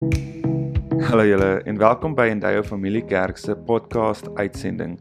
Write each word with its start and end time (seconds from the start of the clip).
Hallo 0.00 1.24
julle 1.28 1.60
en 1.68 1.76
welkom 1.76 2.14
by 2.16 2.30
Endeavour 2.32 2.64
Familie 2.64 3.02
Kerk 3.04 3.36
se 3.36 3.52
podcast 3.52 4.30
uitsending. 4.34 4.94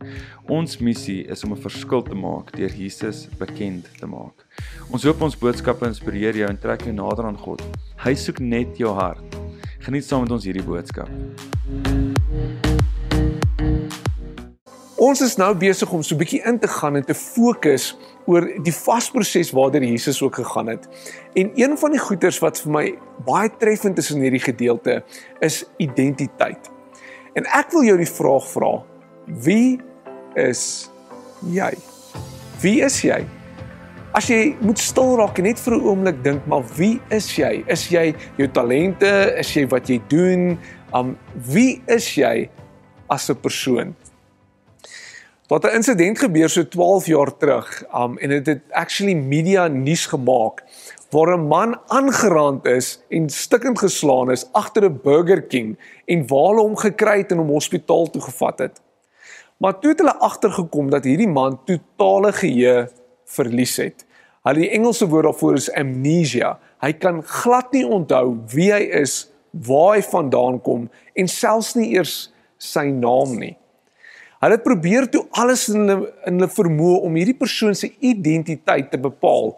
Ons 0.51 0.75
missie 0.83 1.21
is 1.23 1.43
om 1.47 1.53
'n 1.55 1.61
verskil 1.61 2.01
te 2.03 2.15
maak 2.15 2.51
deur 2.51 2.73
Jesus 2.75 3.29
bekend 3.39 3.87
te 3.99 4.05
maak. 4.05 4.43
Ons 4.91 5.03
hoop 5.03 5.21
ons 5.21 5.37
boodskappe 5.37 5.87
inspireer 5.87 6.35
jou 6.35 6.49
en 6.49 6.59
trek 6.59 6.83
jou 6.83 6.93
nader 6.93 7.25
aan 7.25 7.37
God. 7.37 7.63
Hy 8.03 8.13
soek 8.13 8.39
net 8.39 8.77
jou 8.77 8.91
hart. 8.93 9.39
Geniet 9.79 10.03
saam 10.03 10.21
met 10.21 10.31
ons 10.31 10.43
hierdie 10.43 10.67
boodskap. 10.67 11.09
Ons 14.97 15.21
is 15.21 15.37
nou 15.37 15.55
besig 15.55 15.93
om 15.93 16.03
so 16.03 16.15
'n 16.15 16.19
bietjie 16.19 16.43
in 16.43 16.59
te 16.59 16.67
gaan 16.67 16.95
en 16.95 17.05
te 17.05 17.13
fokus 17.13 17.95
oor 18.29 18.45
die 18.63 18.73
vasproses 18.75 19.51
waardeur 19.57 19.83
Jesus 19.83 20.21
ook 20.21 20.37
gegaan 20.41 20.69
het. 20.75 20.85
En 21.33 21.51
een 21.57 21.77
van 21.77 21.95
die 21.95 22.01
goeters 22.01 22.39
wat 22.43 22.61
vir 22.61 22.73
my 22.75 22.85
baie 23.25 23.49
treffend 23.61 23.97
is 24.01 24.11
in 24.13 24.21
hierdie 24.21 24.43
gedeelte 24.43 25.01
is 25.45 25.63
identiteit. 25.81 26.69
En 27.37 27.47
ek 27.57 27.73
wil 27.73 27.87
jou 27.87 27.97
die 27.99 28.09
vraag 28.09 28.45
vra: 28.53 28.71
Wie 29.25 29.79
is 30.37 30.63
jy? 31.49 31.73
Wie 32.61 32.79
is 32.85 33.01
jy? 33.05 33.21
As 34.17 34.25
jy 34.29 34.55
moet 34.65 34.81
stil 34.81 35.13
raak 35.19 35.37
en 35.37 35.45
net 35.45 35.59
vir 35.61 35.75
'n 35.77 35.85
oomblik 35.85 36.23
dink, 36.23 36.45
maar 36.47 36.63
wie 36.77 36.99
is 37.09 37.29
jy? 37.37 37.63
Is 37.67 37.89
jy 37.89 38.13
jou 38.37 38.47
talente? 38.47 39.33
Is 39.37 39.53
jy 39.53 39.67
wat 39.67 39.89
jy 39.89 40.01
doen? 40.09 40.57
Um 40.93 41.17
wie 41.33 41.81
is 41.87 42.15
jy 42.17 42.49
as 43.07 43.29
'n 43.29 43.35
persoon? 43.35 43.95
Wat 45.49 45.63
'n 45.63 45.73
insident 45.73 46.19
gebeur 46.19 46.49
so 46.49 46.67
12 46.67 47.05
jaar 47.05 47.37
terug, 47.37 47.85
um 47.93 48.17
en 48.17 48.29
dit 48.29 48.45
het 48.45 48.61
actually 48.69 49.13
media 49.13 49.67
nuus 49.67 50.05
gemaak 50.05 50.63
waar 51.09 51.37
'n 51.37 51.47
man 51.47 51.79
aangeraand 51.87 52.65
is 52.65 53.01
en 53.09 53.29
stikkend 53.29 53.79
geslaan 53.79 54.31
is 54.31 54.45
agter 54.51 54.83
'n 54.83 54.99
Burger 55.03 55.41
King 55.41 55.79
en 56.05 56.27
waar 56.27 56.47
hulle 56.47 56.61
hom 56.61 56.75
gekry 56.75 57.17
het 57.17 57.31
en 57.31 57.37
hom 57.37 57.47
hospitaal 57.47 58.09
toe 58.09 58.21
gevat 58.21 58.59
het. 58.59 58.81
Maar 59.57 59.79
toe 59.79 59.89
het 59.89 59.99
hulle 59.99 60.15
agtergekom 60.15 60.89
dat 60.89 61.03
hierdie 61.03 61.27
man 61.27 61.59
totale 61.65 62.31
geheue 62.33 62.89
verlies 63.25 63.77
het. 63.77 64.05
Hulle 64.43 64.59
die 64.59 64.69
Engelse 64.69 65.07
woord 65.07 65.23
daarvoor 65.23 65.53
is 65.53 65.71
amnesia. 65.71 66.59
Hy 66.81 66.93
kan 66.93 67.23
glad 67.23 67.71
nie 67.71 67.85
onthou 67.85 68.37
wie 68.53 68.71
hy 68.71 68.81
is, 69.01 69.31
waar 69.51 69.95
hy 69.95 70.01
vandaan 70.01 70.61
kom 70.61 70.89
en 71.13 71.27
selfs 71.27 71.73
nie 71.75 71.89
eers 71.93 72.33
sy 72.57 72.85
naam 72.85 73.37
nie. 73.37 73.57
Hulle 74.39 74.55
het 74.55 74.63
probeer 74.63 75.09
toe 75.11 75.25
alles 75.35 75.65
in 75.67 75.81
hulle 75.83 76.11
in 76.29 76.37
hulle 76.39 76.47
vermoë 76.55 76.99
om 77.03 77.15
hierdie 77.19 77.35
persoon 77.35 77.75
se 77.75 77.89
identiteit 77.99 78.87
te 78.91 78.99
bepaal. 79.01 79.51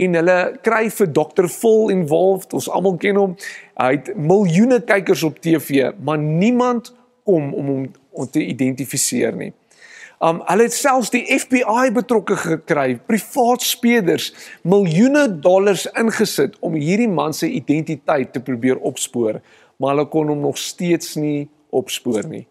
En 0.00 0.16
hulle 0.16 0.36
kry 0.64 0.86
vir 0.88 1.10
Dr. 1.18 1.48
Full 1.52 1.92
involved. 1.92 2.54
Ons 2.56 2.70
almal 2.72 2.96
ken 3.02 3.20
hom. 3.20 3.34
Hy 3.76 3.90
het 3.98 4.12
miljoene 4.16 4.80
kykers 4.88 5.24
op 5.28 5.40
TV, 5.44 5.90
maar 6.00 6.20
niemand 6.20 6.94
kom 7.28 7.52
om 7.52 7.74
hom 7.74 7.90
om 8.12 8.28
te 8.28 8.40
identifiseer 8.44 9.36
nie. 9.36 9.52
Um 10.22 10.38
hulle 10.46 10.68
het 10.68 10.74
selfs 10.76 11.10
die 11.10 11.24
FBI 11.34 11.90
betrokke 11.96 12.36
gekry, 12.38 12.94
privaat 13.10 13.64
speders, 13.66 14.30
miljoene 14.62 15.26
dollars 15.42 15.88
ingesit 15.98 16.54
om 16.62 16.76
hierdie 16.78 17.10
man 17.10 17.34
se 17.34 17.48
identiteit 17.50 18.30
te 18.32 18.40
probeer 18.44 18.78
opspoor, 18.78 19.40
maar 19.76 19.96
hulle 19.96 20.06
kon 20.12 20.30
hom 20.30 20.44
nog 20.44 20.60
steeds 20.60 21.16
nie 21.18 21.48
opspoor 21.74 22.28
nie. 22.30 22.44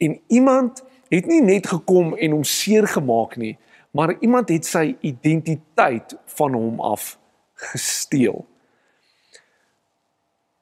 En 0.00 0.20
iemand 0.32 0.82
het 1.12 1.26
nie 1.26 1.42
net 1.44 1.66
gekom 1.68 2.14
en 2.16 2.36
hom 2.38 2.44
seer 2.46 2.86
gemaak 2.88 3.36
nie, 3.36 3.58
maar 3.90 4.14
iemand 4.22 4.48
het 4.48 4.66
sy 4.66 4.94
identiteit 5.00 6.14
van 6.36 6.54
hom 6.56 6.80
af 6.80 7.16
gesteel. 7.70 8.46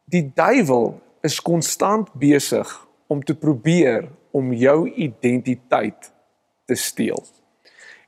Die 0.09 0.25
duiwel 0.35 0.97
is 1.23 1.41
konstant 1.45 2.11
besig 2.19 2.71
om 3.07 3.23
te 3.25 3.37
probeer 3.37 4.09
om 4.31 4.53
jou 4.53 4.89
identiteit 4.91 6.13
te 6.67 6.75
steel. 6.75 7.21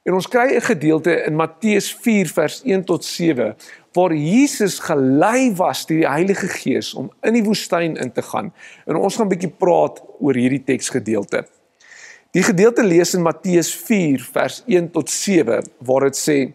En 0.02 0.16
ons 0.16 0.28
kry 0.28 0.56
'n 0.56 0.60
gedeelte 0.64 1.12
in 1.28 1.36
Matteus 1.36 1.94
4 1.94 2.28
vers 2.28 2.62
1 2.64 2.84
tot 2.84 3.04
7 3.04 3.56
waar 3.92 4.14
Jesus 4.14 4.78
gelei 4.78 5.50
was 5.58 5.86
deur 5.86 6.02
die 6.02 6.08
Heilige 6.08 6.48
Gees 6.48 6.92
om 6.94 7.10
in 7.26 7.34
die 7.34 7.44
woestyn 7.44 7.96
in 7.96 8.12
te 8.12 8.22
gaan. 8.22 8.52
En 8.86 8.96
ons 8.96 9.16
gaan 9.16 9.26
'n 9.26 9.34
bietjie 9.34 9.50
praat 9.50 10.02
oor 10.20 10.34
hierdie 10.34 10.64
teksgedeelte. 10.64 11.46
Die 12.30 12.42
gedeelte 12.42 12.82
lees 12.82 13.14
in 13.14 13.22
Matteus 13.22 13.74
4 13.74 14.22
vers 14.32 14.62
1 14.66 14.90
tot 14.90 15.10
7 15.10 15.64
waar 15.78 16.00
dit 16.00 16.16
sê: 16.16 16.52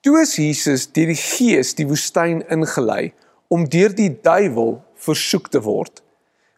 Toe 0.00 0.20
is 0.20 0.36
Jesus 0.36 0.86
deur 0.92 1.06
die 1.06 1.18
Gees 1.20 1.74
die 1.74 1.86
woestyn 1.86 2.42
ingelei 2.48 3.12
om 3.48 3.68
deur 3.68 3.94
die 3.94 4.10
duiwel 4.22 4.82
versoek 4.94 5.48
te 5.48 5.60
word. 5.60 6.02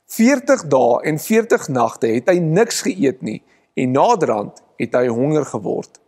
40 0.06 0.68
dae 0.72 1.00
en 1.04 1.18
40 1.18 1.68
nagte 1.68 2.06
het 2.06 2.28
hy 2.28 2.38
niks 2.38 2.82
geëet 2.86 3.22
nie 3.22 3.42
en 3.74 3.92
naderhand 3.92 4.62
het 4.80 4.94
hy 4.94 5.08
honger 5.08 5.44
geword. 5.44 5.98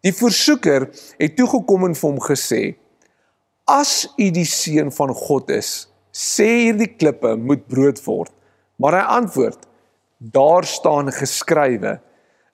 Die 0.00 0.12
versoeker 0.16 0.88
het 1.20 1.34
toe 1.36 1.46
gekom 1.48 1.84
en 1.90 1.96
vir 1.96 2.08
hom 2.08 2.20
gesê: 2.24 2.62
As 3.68 4.08
u 4.16 4.30
die 4.32 4.48
seun 4.48 4.88
van 4.96 5.12
God 5.16 5.50
is, 5.52 5.90
sê 6.12 6.48
hierdie 6.66 6.88
klippe 6.96 7.34
moet 7.36 7.66
brood 7.68 8.00
word. 8.06 8.32
Maar 8.80 8.96
hy 8.96 9.04
antwoord: 9.20 9.68
Daar 10.18 10.64
staan 10.64 11.12
geskrywe: 11.12 12.00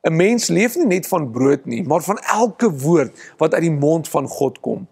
'n 0.06 0.16
Mens 0.16 0.48
leef 0.48 0.76
nie 0.76 0.98
net 0.98 1.06
van 1.06 1.30
brood 1.30 1.66
nie, 1.66 1.82
maar 1.82 2.02
van 2.02 2.18
elke 2.18 2.70
woord 2.70 3.14
wat 3.38 3.54
uit 3.54 3.62
die 3.62 3.78
mond 3.78 4.08
van 4.08 4.28
God 4.28 4.60
kom. 4.60 4.86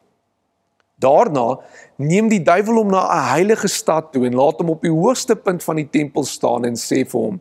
Daarna 0.98 1.59
neem 1.97 2.28
die 2.28 2.42
duiwel 2.42 2.82
hom 2.82 2.91
na 2.91 3.03
'n 3.03 3.28
heilige 3.34 3.69
stad 3.69 4.12
toe 4.12 4.26
en 4.26 4.34
laat 4.34 4.59
hom 4.59 4.71
op 4.71 4.82
die 4.82 4.94
hoogste 4.94 5.36
punt 5.36 5.62
van 5.62 5.76
die 5.76 5.91
tempel 5.91 6.25
staan 6.25 6.65
en 6.65 6.75
sê 6.78 7.03
vir 7.03 7.21
hom: 7.21 7.41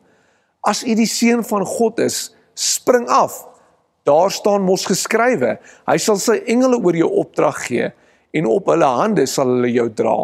As 0.62 0.84
u 0.84 0.96
die 0.96 1.10
seun 1.10 1.44
van 1.44 1.66
God 1.66 2.00
is, 2.00 2.36
spring 2.54 3.08
af. 3.08 3.53
Daar 4.04 4.32
staan 4.32 4.66
mos 4.68 4.86
geskrywe: 4.86 5.58
Hy 5.88 5.98
sal 5.98 6.20
sy 6.20 6.40
engele 6.52 6.80
oor 6.80 6.96
jou 6.98 7.10
opdrag 7.24 7.62
gee 7.68 7.92
en 8.34 8.50
op 8.50 8.72
hulle 8.72 8.90
hande 8.98 9.28
sal 9.30 9.52
hulle 9.56 9.70
jou 9.70 9.86
dra, 9.94 10.18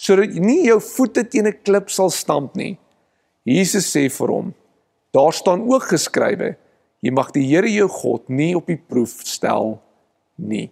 sodat 0.00 0.32
nie 0.40 0.64
jou 0.66 0.80
voete 0.80 1.26
teen 1.28 1.46
'n 1.46 1.60
klip 1.62 1.90
sal 1.90 2.10
stamp 2.10 2.56
nie. 2.56 2.78
Jesus 3.44 3.86
sê 3.94 4.08
vir 4.08 4.28
hom: 4.28 4.54
Daar 5.12 5.32
staan 5.32 5.62
ook 5.68 5.92
geskrywe: 5.92 6.56
Jy 7.00 7.10
mag 7.10 7.30
die 7.32 7.46
Here 7.46 7.68
jou 7.68 7.88
God 7.88 8.28
nie 8.28 8.54
op 8.56 8.66
die 8.66 8.76
proef 8.76 9.22
stel 9.24 9.80
nie. 10.36 10.70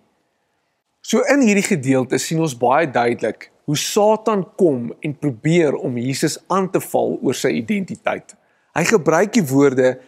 So 1.03 1.23
in 1.33 1.41
hierdie 1.41 1.65
gedeelte 1.65 2.19
sien 2.19 2.41
ons 2.41 2.57
baie 2.59 2.87
duidelik 2.87 3.51
hoe 3.69 3.77
Satan 3.77 4.45
kom 4.57 4.93
en 5.01 5.15
probeer 5.17 5.75
om 5.75 5.97
Jesus 5.97 6.39
aan 6.49 6.71
te 6.73 6.81
val 6.81 7.19
oor 7.23 7.37
sy 7.37 7.49
identiteit. 7.61 8.35
Hy 8.77 8.85
gebruik 8.85 9.33
die 9.33 9.45
woorde 9.45 9.99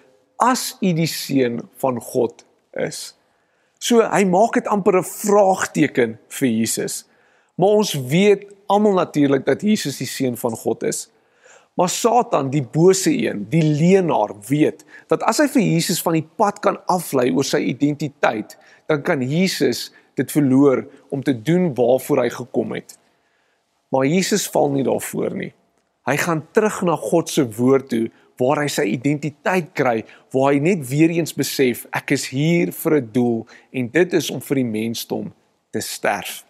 as 0.40 0.74
u 0.80 0.92
die 0.96 1.08
seun 1.10 1.60
van 1.82 2.00
God 2.00 2.44
is. 2.80 3.12
So 3.80 4.04
hy 4.04 4.24
maak 4.28 4.56
dit 4.58 4.68
amper 4.68 4.98
'n 4.98 5.04
vraagteken 5.04 6.18
vir 6.28 6.48
Jesus. 6.48 7.04
Maar 7.56 7.68
ons 7.80 7.94
weet 7.94 8.44
almal 8.66 8.94
natuurlik 8.94 9.44
dat 9.44 9.62
Jesus 9.62 9.98
die 9.98 10.06
seun 10.06 10.36
van 10.36 10.56
God 10.56 10.82
is. 10.82 11.10
Maar 11.74 11.88
Satan, 11.88 12.50
die 12.50 12.62
bose 12.62 13.10
een, 13.10 13.46
die 13.48 13.62
leenaar, 13.62 14.34
weet 14.48 14.84
dat 15.08 15.22
as 15.22 15.38
hy 15.38 15.46
vir 15.48 15.62
Jesus 15.62 16.02
van 16.02 16.12
die 16.12 16.28
pad 16.36 16.60
kan 16.60 16.76
aflei 16.86 17.30
oor 17.32 17.44
sy 17.44 17.62
identiteit, 17.70 18.58
dan 18.86 19.02
kan 19.02 19.22
Jesus 19.22 19.92
dit 20.14 20.32
verloor 20.32 20.84
om 21.08 21.22
te 21.22 21.32
doen 21.42 21.70
waarvoor 21.74 22.24
hy 22.24 22.30
gekom 22.34 22.74
het. 22.76 22.98
Maar 23.88 24.06
Jesus 24.06 24.48
val 24.48 24.70
nie 24.70 24.84
daarvoor 24.84 25.34
nie. 25.34 25.52
Hy 26.08 26.16
gaan 26.16 26.42
terug 26.52 26.82
na 26.82 26.96
God 26.96 27.30
se 27.30 27.44
woord 27.56 27.88
toe 27.88 28.10
waar 28.40 28.62
hy 28.62 28.68
sy 28.72 28.86
identiteit 28.96 29.72
kry, 29.76 30.00
waar 30.32 30.54
hy 30.54 30.60
net 30.64 30.84
weer 30.88 31.12
eens 31.12 31.34
besef 31.36 31.84
ek 31.92 32.14
is 32.16 32.30
hier 32.32 32.72
vir 32.72 33.00
'n 33.00 33.10
doel 33.12 33.46
en 33.72 33.88
dit 33.88 34.12
is 34.12 34.30
om 34.30 34.40
vir 34.40 34.56
die 34.56 34.70
mensdom 34.80 35.32
te 35.70 35.80
sterf. 35.80 36.44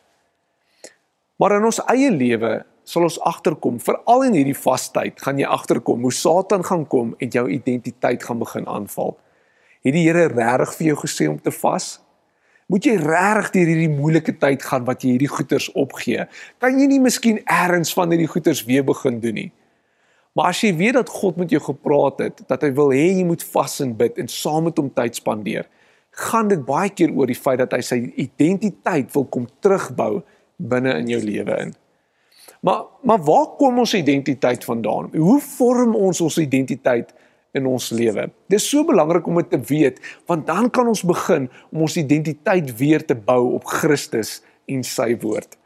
Maar 1.37 1.57
in 1.57 1.65
ons 1.65 1.81
eie 1.89 2.11
lewe 2.11 2.65
sal 2.85 3.07
ons 3.07 3.21
agterkom, 3.21 3.79
veral 3.81 4.27
in 4.27 4.35
hierdie 4.35 4.57
vastyd, 4.57 5.21
gaan 5.23 5.39
jy 5.39 5.47
agterkom 5.47 6.03
hoe 6.03 6.13
Satan 6.13 6.65
gaan 6.67 6.87
kom 6.91 7.15
en 7.19 7.29
jou 7.29 7.47
identiteit 7.49 8.23
gaan 8.23 8.39
begin 8.39 8.67
aanval. 8.67 9.17
Het 9.85 9.95
die 9.95 10.05
Here 10.05 10.27
regtig 10.29 10.75
vir 10.77 10.87
jou 10.87 10.97
gesê 11.05 11.29
om 11.31 11.39
te 11.41 11.53
vas? 11.63 12.01
Moet 12.71 12.87
jy 12.87 12.97
regtig 13.03 13.51
deur 13.55 13.71
hierdie 13.73 13.93
moeilike 13.95 14.35
tyd 14.39 14.63
gaan 14.63 14.85
wat 14.85 15.03
jy 15.03 15.15
hierdie 15.15 15.31
goeters 15.31 15.71
opgee? 15.79 16.27
Kan 16.63 16.79
jy 16.79 16.87
nie 16.91 17.01
miskien 17.01 17.41
eers 17.47 17.95
van 17.97 18.13
hierdie 18.13 18.29
goeters 18.31 18.65
weer 18.69 18.85
begin 18.87 19.21
doen 19.23 19.35
nie? 19.35 19.51
Maar 20.39 20.53
as 20.53 20.61
jy 20.63 20.71
weet 20.79 20.95
dat 20.95 21.11
God 21.11 21.41
met 21.41 21.51
jou 21.51 21.61
gepraat 21.63 22.23
het, 22.23 22.43
dat 22.47 22.63
hy 22.63 22.71
wil 22.77 22.93
hê 22.95 23.07
jy 23.19 23.27
moet 23.27 23.43
vas 23.51 23.81
en 23.83 23.95
bid 23.99 24.19
en 24.23 24.31
saam 24.31 24.69
met 24.69 24.79
hom 24.79 24.91
tyd 24.95 25.19
spandeer, 25.19 25.67
gaan 26.27 26.51
dit 26.51 26.63
baie 26.67 26.91
keer 26.95 27.13
oor 27.15 27.31
die 27.31 27.39
feit 27.39 27.59
dat 27.63 27.75
hy 27.75 27.83
sy 27.87 27.99
identiteit 28.19 29.11
wil 29.15 29.27
kom 29.31 29.49
terugbou 29.63 30.21
binne 30.71 30.95
in 31.01 31.11
jou 31.11 31.21
lewe 31.25 31.59
in. 31.67 31.75
Maar 32.67 32.87
maar 33.03 33.23
waar 33.25 33.47
kom 33.59 33.79
ons 33.81 33.95
identiteit 33.97 34.65
vandaan? 34.65 35.09
Hoe 35.17 35.41
vorm 35.41 35.97
ons 35.97 36.21
ons 36.21 36.39
identiteit 36.39 37.15
in 37.57 37.67
ons 37.67 37.91
lewe? 37.91 38.29
Dit 38.47 38.61
is 38.61 38.69
so 38.69 38.85
belangrik 38.85 39.27
om 39.27 39.41
dit 39.41 39.51
te 39.51 39.61
weet, 39.71 39.99
want 40.29 40.47
dan 40.47 40.71
kan 40.71 40.87
ons 40.87 41.03
begin 41.03 41.49
om 41.73 41.87
ons 41.89 41.97
identiteit 41.97 42.77
weer 42.77 43.05
te 43.07 43.17
bou 43.17 43.55
op 43.57 43.65
Christus 43.65 44.41
en 44.69 44.85
sy 44.87 45.15
woord. 45.23 45.57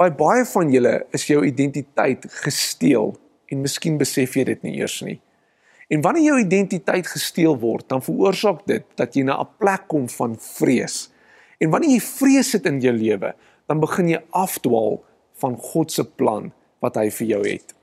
By 0.00 0.08
baie 0.16 0.46
van 0.48 0.72
julle 0.72 0.94
is 1.14 1.26
jou 1.28 1.44
identiteit 1.44 2.24
gesteel 2.40 3.12
en 3.50 3.60
miskien 3.60 3.98
besef 3.98 4.36
jy 4.36 4.44
dit 4.44 4.62
nie 4.62 4.76
eers 4.78 5.00
nie. 5.02 5.18
En 5.90 6.00
wanneer 6.00 6.28
jou 6.30 6.38
identiteit 6.38 7.06
gesteel 7.06 7.56
word, 7.58 7.88
dan 7.90 8.02
veroorsaak 8.02 8.62
dit 8.70 8.84
dat 8.94 9.14
jy 9.14 9.24
na 9.26 9.40
'n 9.40 9.48
plek 9.58 9.88
kom 9.88 10.08
van 10.08 10.36
vrees. 10.38 11.10
En 11.58 11.70
wanneer 11.70 11.90
jy 11.90 12.00
vrees 12.00 12.52
het 12.52 12.66
in 12.66 12.80
jou 12.80 12.94
lewe, 12.94 13.34
dan 13.66 13.80
begin 13.80 14.08
jy 14.08 14.22
afdwaal 14.30 15.02
van 15.40 15.56
God 15.56 15.92
se 15.92 16.04
plan 16.04 16.52
wat 16.80 16.94
hy 16.94 17.10
vir 17.10 17.26
jou 17.26 17.42
het. 17.48 17.74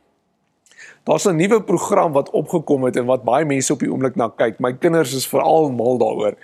Daar's 1.03 1.25
'n 1.25 1.35
nuwe 1.35 1.63
program 1.63 2.11
wat 2.11 2.29
opgekom 2.29 2.83
het 2.83 2.95
en 2.95 3.05
wat 3.05 3.23
baie 3.23 3.45
mense 3.45 3.73
op 3.73 3.79
die 3.79 3.91
oomblik 3.91 4.15
na 4.15 4.27
kyk. 4.27 4.59
My 4.59 4.73
kinders 4.73 5.13
is 5.13 5.27
veral 5.27 5.71
mal 5.71 5.97
daaroor. 5.97 6.35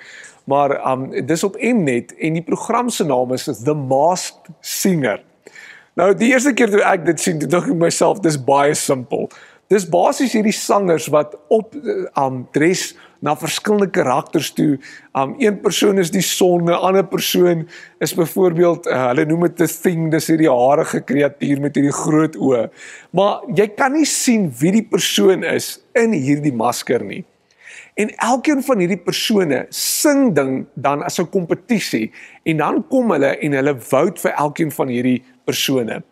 Maar 0.44 0.92
um 0.92 1.26
dis 1.26 1.44
op 1.44 1.56
Mnet 1.62 2.16
en 2.16 2.34
die 2.34 2.44
program 2.44 2.90
se 2.90 3.06
naam 3.06 3.34
is 3.34 3.44
The 3.44 3.74
Masked 3.74 4.50
Singer. 4.60 5.24
Nou 6.00 6.10
die 6.18 6.32
eerste 6.34 6.56
keer 6.58 6.72
toe 6.74 6.82
ek 6.90 7.06
dit 7.06 7.20
sien, 7.22 7.40
dink 7.42 7.68
ek 7.70 7.74
myself 7.78 8.22
dis 8.24 8.38
baie 8.42 8.74
simpel. 8.78 9.28
Dis 9.72 9.86
basies 9.90 10.34
hierdie 10.36 10.54
sangers 10.56 11.08
wat 11.14 11.36
op 11.54 11.76
um 12.20 12.44
dress 12.54 12.92
na 13.24 13.36
verskillende 13.40 13.88
karakters 13.94 14.50
toe. 14.58 14.80
Um 15.18 15.36
een 15.40 15.60
persoon 15.64 16.02
is 16.02 16.12
die 16.12 16.26
son, 16.26 16.66
'n 16.66 16.74
ander 16.74 17.06
persoon 17.06 17.68
is 18.02 18.14
byvoorbeeld 18.14 18.88
uh, 18.88 19.08
hulle 19.08 19.26
noem 19.26 19.48
dit 19.48 19.62
'n 19.62 19.74
thing, 19.84 20.12
dis 20.12 20.28
hierdie 20.28 20.50
harige 20.50 21.00
kreatuur 21.02 21.62
met 21.62 21.76
hierdie 21.76 22.00
groot 22.04 22.36
oë. 22.36 22.70
Maar 23.12 23.42
jy 23.56 23.68
kan 23.68 23.94
nie 23.94 24.06
sien 24.06 24.52
wie 24.60 24.72
die 24.72 24.88
persoon 24.90 25.44
is 25.44 25.80
in 25.94 26.12
hierdie 26.12 26.54
masker 26.54 27.04
nie. 27.04 27.24
En 27.96 28.10
elkeen 28.18 28.64
van 28.64 28.80
hierdie 28.80 29.02
persone 29.02 29.66
sing 29.70 30.34
ding 30.36 30.66
dan 30.76 31.04
as 31.04 31.20
'n 31.20 31.30
kompetisie 31.30 32.12
en 32.44 32.58
dan 32.58 32.88
kom 32.88 33.12
hulle 33.12 33.38
en 33.38 33.52
hulle 33.52 33.80
vote 33.80 34.20
vir 34.22 34.32
elkeen 34.32 34.72
van 34.72 34.88
hierdie 34.88 35.24
persone. 35.46 36.04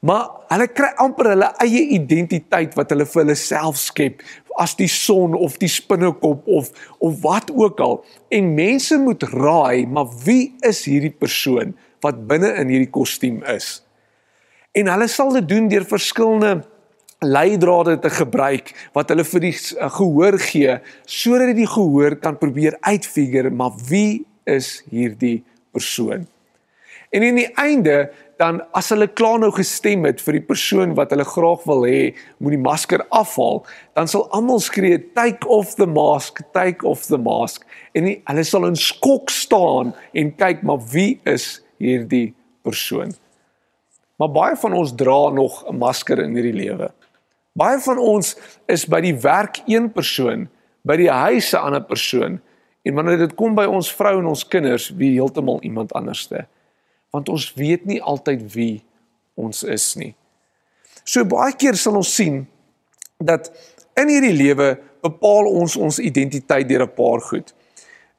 Maar 0.00 0.30
hulle 0.48 0.66
kry 0.66 0.90
amper 1.02 1.28
hulle 1.32 1.48
eie 1.62 1.82
identiteit 1.96 2.74
wat 2.78 2.90
hulle 2.90 3.06
vir 3.06 3.22
hulle 3.22 3.36
self 3.38 3.78
skep 3.78 4.22
as 4.60 4.74
die 4.76 4.88
son 4.90 5.34
of 5.38 5.56
die 5.62 5.70
spinnekop 5.70 6.46
of 6.46 6.70
of 6.98 7.20
wat 7.22 7.50
ook 7.54 7.80
al. 7.80 8.04
En 8.28 8.54
mense 8.54 8.98
moet 8.98 9.22
raai, 9.22 9.86
maar 9.86 10.10
wie 10.24 10.54
is 10.60 10.84
hierdie 10.84 11.14
persoon 11.14 11.76
wat 12.02 12.26
binne 12.26 12.50
in 12.60 12.68
hierdie 12.68 12.90
kostuum 12.90 13.42
is? 13.46 13.80
En 14.72 14.88
hulle 14.88 15.08
sal 15.08 15.32
dit 15.36 15.48
doen 15.48 15.68
deur 15.68 15.84
verskillende 15.84 16.62
leidrade 17.22 17.98
te 18.02 18.10
gebruik 18.10 18.72
wat 18.96 19.12
hulle 19.12 19.24
vir 19.24 19.46
die 19.46 19.54
uh, 19.54 19.88
gehoor 19.98 20.38
gee 20.42 20.78
sodat 21.06 21.54
die 21.56 21.68
gehoor 21.68 22.18
kan 22.22 22.38
probeer 22.38 22.76
uitfigure 22.80 23.50
maar 23.50 23.74
wie 23.88 24.24
is 24.44 24.82
hierdie 24.90 25.42
persoon? 25.72 26.26
En 27.12 27.22
in 27.22 27.36
die 27.36 27.48
einde 27.60 28.10
dan 28.40 28.60
as 28.74 28.88
hulle 28.90 29.06
klaar 29.06 29.38
nou 29.42 29.50
gestem 29.54 30.06
het 30.08 30.22
vir 30.24 30.38
die 30.38 30.46
persoon 30.48 30.94
wat 30.98 31.12
hulle 31.14 31.26
graag 31.28 31.66
wil 31.68 31.84
hê 31.86 32.00
moet 32.42 32.56
die 32.56 32.62
masker 32.62 33.04
afhaal, 33.14 33.62
dan 33.94 34.08
sal 34.10 34.24
almal 34.34 34.62
skree 34.64 34.98
take 35.14 35.46
off 35.46 35.76
the 35.78 35.86
mask, 35.86 36.40
take 36.56 36.86
off 36.88 37.06
the 37.10 37.20
mask 37.20 37.66
en 37.94 38.08
die, 38.08 38.16
hulle 38.28 38.46
sal 38.48 38.66
in 38.70 38.78
skok 38.78 39.30
staan 39.30 39.92
en 40.16 40.32
kyk 40.40 40.64
maar 40.66 40.80
wie 40.94 41.20
is 41.28 41.60
hierdie 41.82 42.32
persoon. 42.66 43.12
Maar 44.18 44.32
baie 44.32 44.58
van 44.58 44.74
ons 44.78 44.94
dra 44.94 45.20
nog 45.34 45.64
'n 45.68 45.78
masker 45.78 46.18
in 46.22 46.34
hierdie 46.34 46.58
lewe. 46.64 46.90
Baie 47.52 47.78
van 47.80 47.98
ons 47.98 48.36
is 48.66 48.86
by 48.86 49.00
die 49.00 49.14
werk 49.20 49.60
een 49.66 49.92
persoon, 49.92 50.48
by 50.82 50.96
die 50.96 51.10
huis 51.10 51.52
'n 51.52 51.56
ander 51.56 51.84
persoon 51.84 52.40
en 52.82 52.94
wanneer 52.94 53.18
dit 53.18 53.34
kom 53.34 53.54
by 53.54 53.64
ons 53.64 53.92
vrou 53.92 54.18
en 54.18 54.26
ons 54.26 54.48
kinders, 54.48 54.90
wie 54.90 55.12
heeltemal 55.12 55.62
iemand 55.62 55.92
anderste 55.92 56.46
want 57.12 57.28
ons 57.28 57.50
weet 57.54 57.84
nie 57.88 58.00
altyd 58.00 58.44
wie 58.54 58.82
ons 59.38 59.62
is 59.68 59.92
nie. 60.00 60.12
So 61.04 61.24
baie 61.28 61.54
keer 61.58 61.76
sal 61.78 61.98
ons 62.00 62.12
sien 62.14 62.42
dat 63.22 63.50
in 64.00 64.08
hierdie 64.08 64.34
lewe 64.34 64.74
bepaal 65.04 65.50
ons 65.50 65.76
ons 65.76 66.00
identiteit 66.00 66.68
deur 66.68 66.86
'n 66.86 66.94
paar 66.96 67.20
goed. 67.20 67.54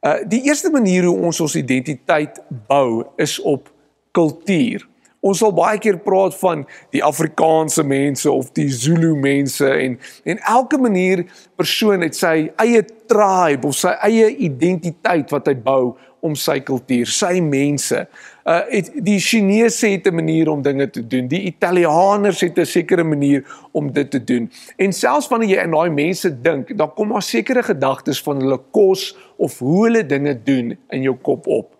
Uh 0.03 0.19
die 0.27 0.43
eerste 0.45 0.69
manier 0.69 1.03
hoe 1.09 1.17
ons 1.17 1.39
ons 1.39 1.55
identiteit 1.55 2.41
bou 2.67 3.05
is 3.17 3.39
op 3.39 3.71
kultuur. 4.11 4.87
Ons 5.23 5.39
sal 5.39 5.53
baie 5.55 5.79
keer 5.79 6.01
praat 6.03 6.35
van 6.35 6.65
die 6.91 7.03
Afrikaanse 7.03 7.83
mense 7.87 8.31
of 8.31 8.49
die 8.57 8.67
Zulu 8.67 9.13
mense 9.15 9.69
en 9.71 9.95
en 10.27 10.41
elke 10.51 10.77
manier 10.77 11.23
persoon 11.55 12.03
het 12.03 12.17
sy 12.17 12.49
eie 12.59 12.83
tribe 13.07 13.69
of 13.69 13.77
sy 13.79 13.93
eie 14.03 14.33
identiteit 14.49 15.31
wat 15.31 15.47
hy 15.47 15.55
bou 15.55 15.93
om 16.23 16.35
sy 16.39 16.57
kultuur, 16.63 17.09
sy 17.11 17.41
mense. 17.43 18.05
Uh 18.47 18.61
het, 18.71 18.89
die 19.03 19.19
Chinese 19.19 19.89
het 19.91 20.07
'n 20.07 20.15
manier 20.15 20.49
om 20.49 20.61
dinge 20.61 20.89
te 20.89 21.03
doen. 21.07 21.27
Die 21.27 21.43
Italianers 21.51 22.41
het 22.41 22.57
'n 22.57 22.65
sekere 22.65 23.03
manier 23.03 23.43
om 23.71 23.91
dit 23.91 24.11
te 24.11 24.23
doen. 24.23 24.51
En 24.77 24.93
selfs 24.93 25.27
wanneer 25.27 25.49
jy 25.49 25.59
aan 25.63 25.71
daai 25.71 25.89
mense 25.89 26.41
dink, 26.41 26.77
dan 26.77 26.93
kom 26.93 27.09
daar 27.09 27.21
sekere 27.21 27.63
gedagtes 27.63 28.21
van 28.21 28.39
hulle 28.39 28.59
kos 28.71 29.17
of 29.37 29.59
hoe 29.59 29.83
hulle 29.83 30.05
dinge 30.05 30.43
doen 30.43 30.77
in 30.89 31.01
jou 31.01 31.15
kop 31.15 31.47
op. 31.47 31.75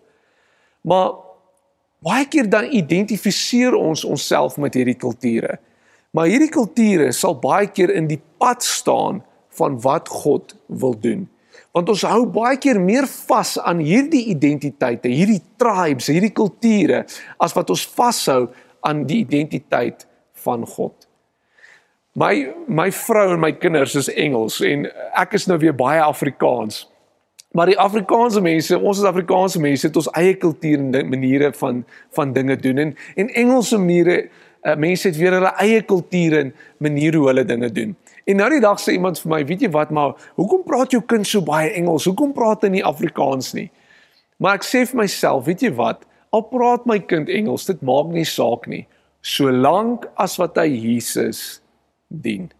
Maar 0.80 1.23
baie 2.04 2.26
keer 2.28 2.48
dan 2.50 2.68
identifiseer 2.68 3.74
ons 3.74 4.04
onsself 4.04 4.58
met 4.60 4.76
hierdie 4.76 4.98
kulture. 5.00 5.58
Maar 6.14 6.28
hierdie 6.30 6.52
kulture 6.52 7.10
sal 7.16 7.38
baie 7.40 7.70
keer 7.72 7.90
in 7.96 8.06
die 8.10 8.20
pad 8.38 8.62
staan 8.62 9.22
van 9.54 9.78
wat 9.82 10.10
God 10.12 10.56
wil 10.68 10.94
doen 10.98 11.28
want 11.74 11.90
ons 11.90 12.04
hou 12.06 12.22
baie 12.30 12.58
keer 12.62 12.78
meer 12.78 13.06
vas 13.26 13.56
aan 13.58 13.80
hierdie 13.82 14.28
identiteite, 14.30 15.10
hierdie 15.10 15.40
tribes, 15.58 16.06
hierdie 16.10 16.32
kulture 16.34 17.02
as 17.42 17.54
wat 17.56 17.72
ons 17.74 17.82
vashou 17.96 18.46
aan 18.86 19.02
die 19.08 19.24
identiteit 19.24 20.06
van 20.44 20.62
God. 20.68 20.94
My 22.14 22.30
my 22.70 22.90
vrou 22.94 23.32
en 23.34 23.42
my 23.42 23.50
kinders 23.58 23.96
is 23.98 24.10
Engels 24.12 24.60
en 24.62 24.86
ek 25.18 25.34
is 25.34 25.48
nou 25.50 25.58
weer 25.58 25.74
baie 25.74 26.02
Afrikaans. 26.04 26.84
Maar 27.54 27.70
die 27.70 27.78
Afrikaanse 27.78 28.40
mense, 28.42 28.78
ons 28.78 28.98
as 28.98 29.06
Afrikaanse 29.06 29.60
mense 29.62 29.86
het 29.86 29.96
ons 29.96 30.08
eie 30.18 30.34
kultuur 30.42 30.80
en 30.82 31.10
maniere 31.10 31.52
van 31.54 31.84
van 32.16 32.32
dinge 32.34 32.56
doen 32.58 32.82
en 32.82 32.96
en 33.14 33.28
Engelse 33.28 33.78
maniere 33.78 34.16
uh, 34.64 34.74
mense 34.74 35.06
het 35.08 35.16
weer 35.16 35.36
hulle 35.36 35.52
eie 35.62 35.82
kultuur 35.86 36.38
en 36.40 36.50
maniere 36.82 37.20
hoe 37.20 37.28
hulle 37.30 37.44
dinge 37.44 37.70
doen. 37.72 37.94
En 38.24 38.40
nou 38.40 38.48
die 38.50 38.60
dag 38.64 38.80
sê 38.80 38.96
iemand 38.96 39.20
vir 39.20 39.30
my, 39.30 39.40
weet 39.46 39.62
jy 39.66 39.70
wat, 39.70 39.92
maar 39.94 40.16
hoekom 40.34 40.64
praat 40.66 40.96
jou 40.96 41.02
kind 41.06 41.28
so 41.28 41.44
baie 41.46 41.70
Engels? 41.78 42.08
Hoekom 42.08 42.32
praat 42.34 42.64
hy 42.66 42.72
nie 42.78 42.84
Afrikaans 42.84 43.52
nie? 43.54 43.68
Maar 44.42 44.58
ek 44.58 44.66
sê 44.66 44.82
vir 44.88 45.04
myself, 45.04 45.44
weet 45.46 45.62
jy 45.62 45.70
wat, 45.78 46.02
al 46.34 46.46
praat 46.50 46.88
my 46.90 46.98
kind 47.06 47.30
Engels, 47.30 47.68
dit 47.70 47.86
maak 47.86 48.10
nie 48.10 48.26
saak 48.26 48.66
nie, 48.70 48.82
solank 49.22 50.08
as 50.20 50.34
wat 50.40 50.58
hy 50.58 50.66
Jesus 50.72 51.60
dien. 52.08 52.50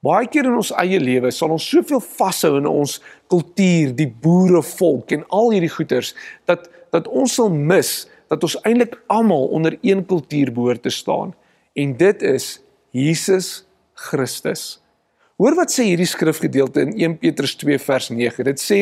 Baie 0.00 0.24
keer 0.32 0.48
in 0.48 0.56
ons 0.56 0.72
eie 0.80 0.96
lewe 1.02 1.28
sal 1.34 1.52
ons 1.52 1.66
soveel 1.68 2.00
vashou 2.00 2.54
in 2.56 2.68
ons 2.70 2.96
kultuur, 3.30 3.94
die 3.94 4.08
boerevolk 4.10 5.14
en 5.14 5.24
al 5.28 5.52
hierdie 5.54 5.72
goeters 5.72 6.14
dat 6.50 6.68
dat 6.90 7.06
ons 7.06 7.36
sal 7.38 7.50
mis 7.54 8.08
dat 8.30 8.42
ons 8.46 8.56
eintlik 8.66 8.96
almal 9.06 9.46
onder 9.54 9.76
een 9.86 10.02
kultuur 10.06 10.50
behoort 10.54 10.82
te 10.82 10.90
staan 10.90 11.34
en 11.78 11.96
dit 11.96 12.22
is 12.22 12.60
Jesus 12.90 13.64
Christus. 13.94 14.80
Hoor 15.40 15.54
wat 15.56 15.72
sê 15.72 15.86
hierdie 15.88 16.08
skrifgedeelte 16.08 16.82
in 16.84 16.94
1 16.98 17.18
Petrus 17.22 17.54
2 17.60 17.78
vers 17.80 18.10
9. 18.12 18.44
Dit 18.44 18.60
sê: 18.60 18.78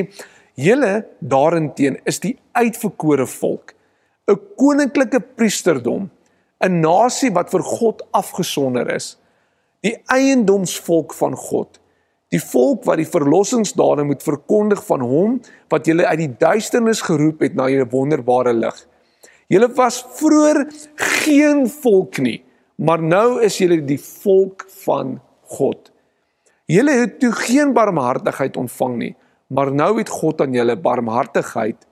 "Julle 0.54 1.06
daarenteen 1.20 2.00
is 2.04 2.18
die 2.20 2.38
uitverkore 2.52 3.26
volk, 3.26 3.74
'n 4.26 4.40
koninklike 4.56 5.20
priesterdom, 5.20 6.10
'n 6.64 6.80
nasie 6.80 7.30
wat 7.30 7.50
vir 7.50 7.62
God 7.62 8.02
afgesonder 8.10 8.94
is, 8.94 9.18
die 9.80 9.96
eiendomsvolk 10.06 11.14
van 11.14 11.36
God." 11.36 11.78
Die 12.28 12.40
volk 12.40 12.84
wat 12.84 13.00
die 13.00 13.08
verlossingsdade 13.08 14.04
moet 14.04 14.24
verkondig 14.24 14.82
van 14.84 15.00
hom 15.00 15.38
wat 15.72 15.88
julle 15.88 16.06
uit 16.06 16.20
die 16.20 16.34
duisternis 16.40 17.00
geroep 17.06 17.40
het 17.40 17.54
na 17.54 17.68
'n 17.68 17.88
wonderbare 17.88 18.52
lig. 18.52 18.86
Julle 19.48 19.68
was 19.72 20.04
vroeër 20.18 20.66
geen 20.94 21.68
volk 21.68 22.18
nie, 22.18 22.44
maar 22.76 23.02
nou 23.02 23.40
is 23.42 23.58
julle 23.58 23.84
die 23.84 24.00
volk 24.00 24.66
van 24.84 25.20
God. 25.42 25.90
Julle 26.66 26.92
het 26.92 27.20
toe 27.20 27.32
geen 27.32 27.72
barmhartigheid 27.72 28.56
ontvang 28.56 28.96
nie, 28.96 29.16
maar 29.46 29.72
nou 29.72 29.98
het 29.98 30.08
God 30.08 30.40
aan 30.40 30.52
julle 30.52 30.76
barmhartigheid 30.76 31.86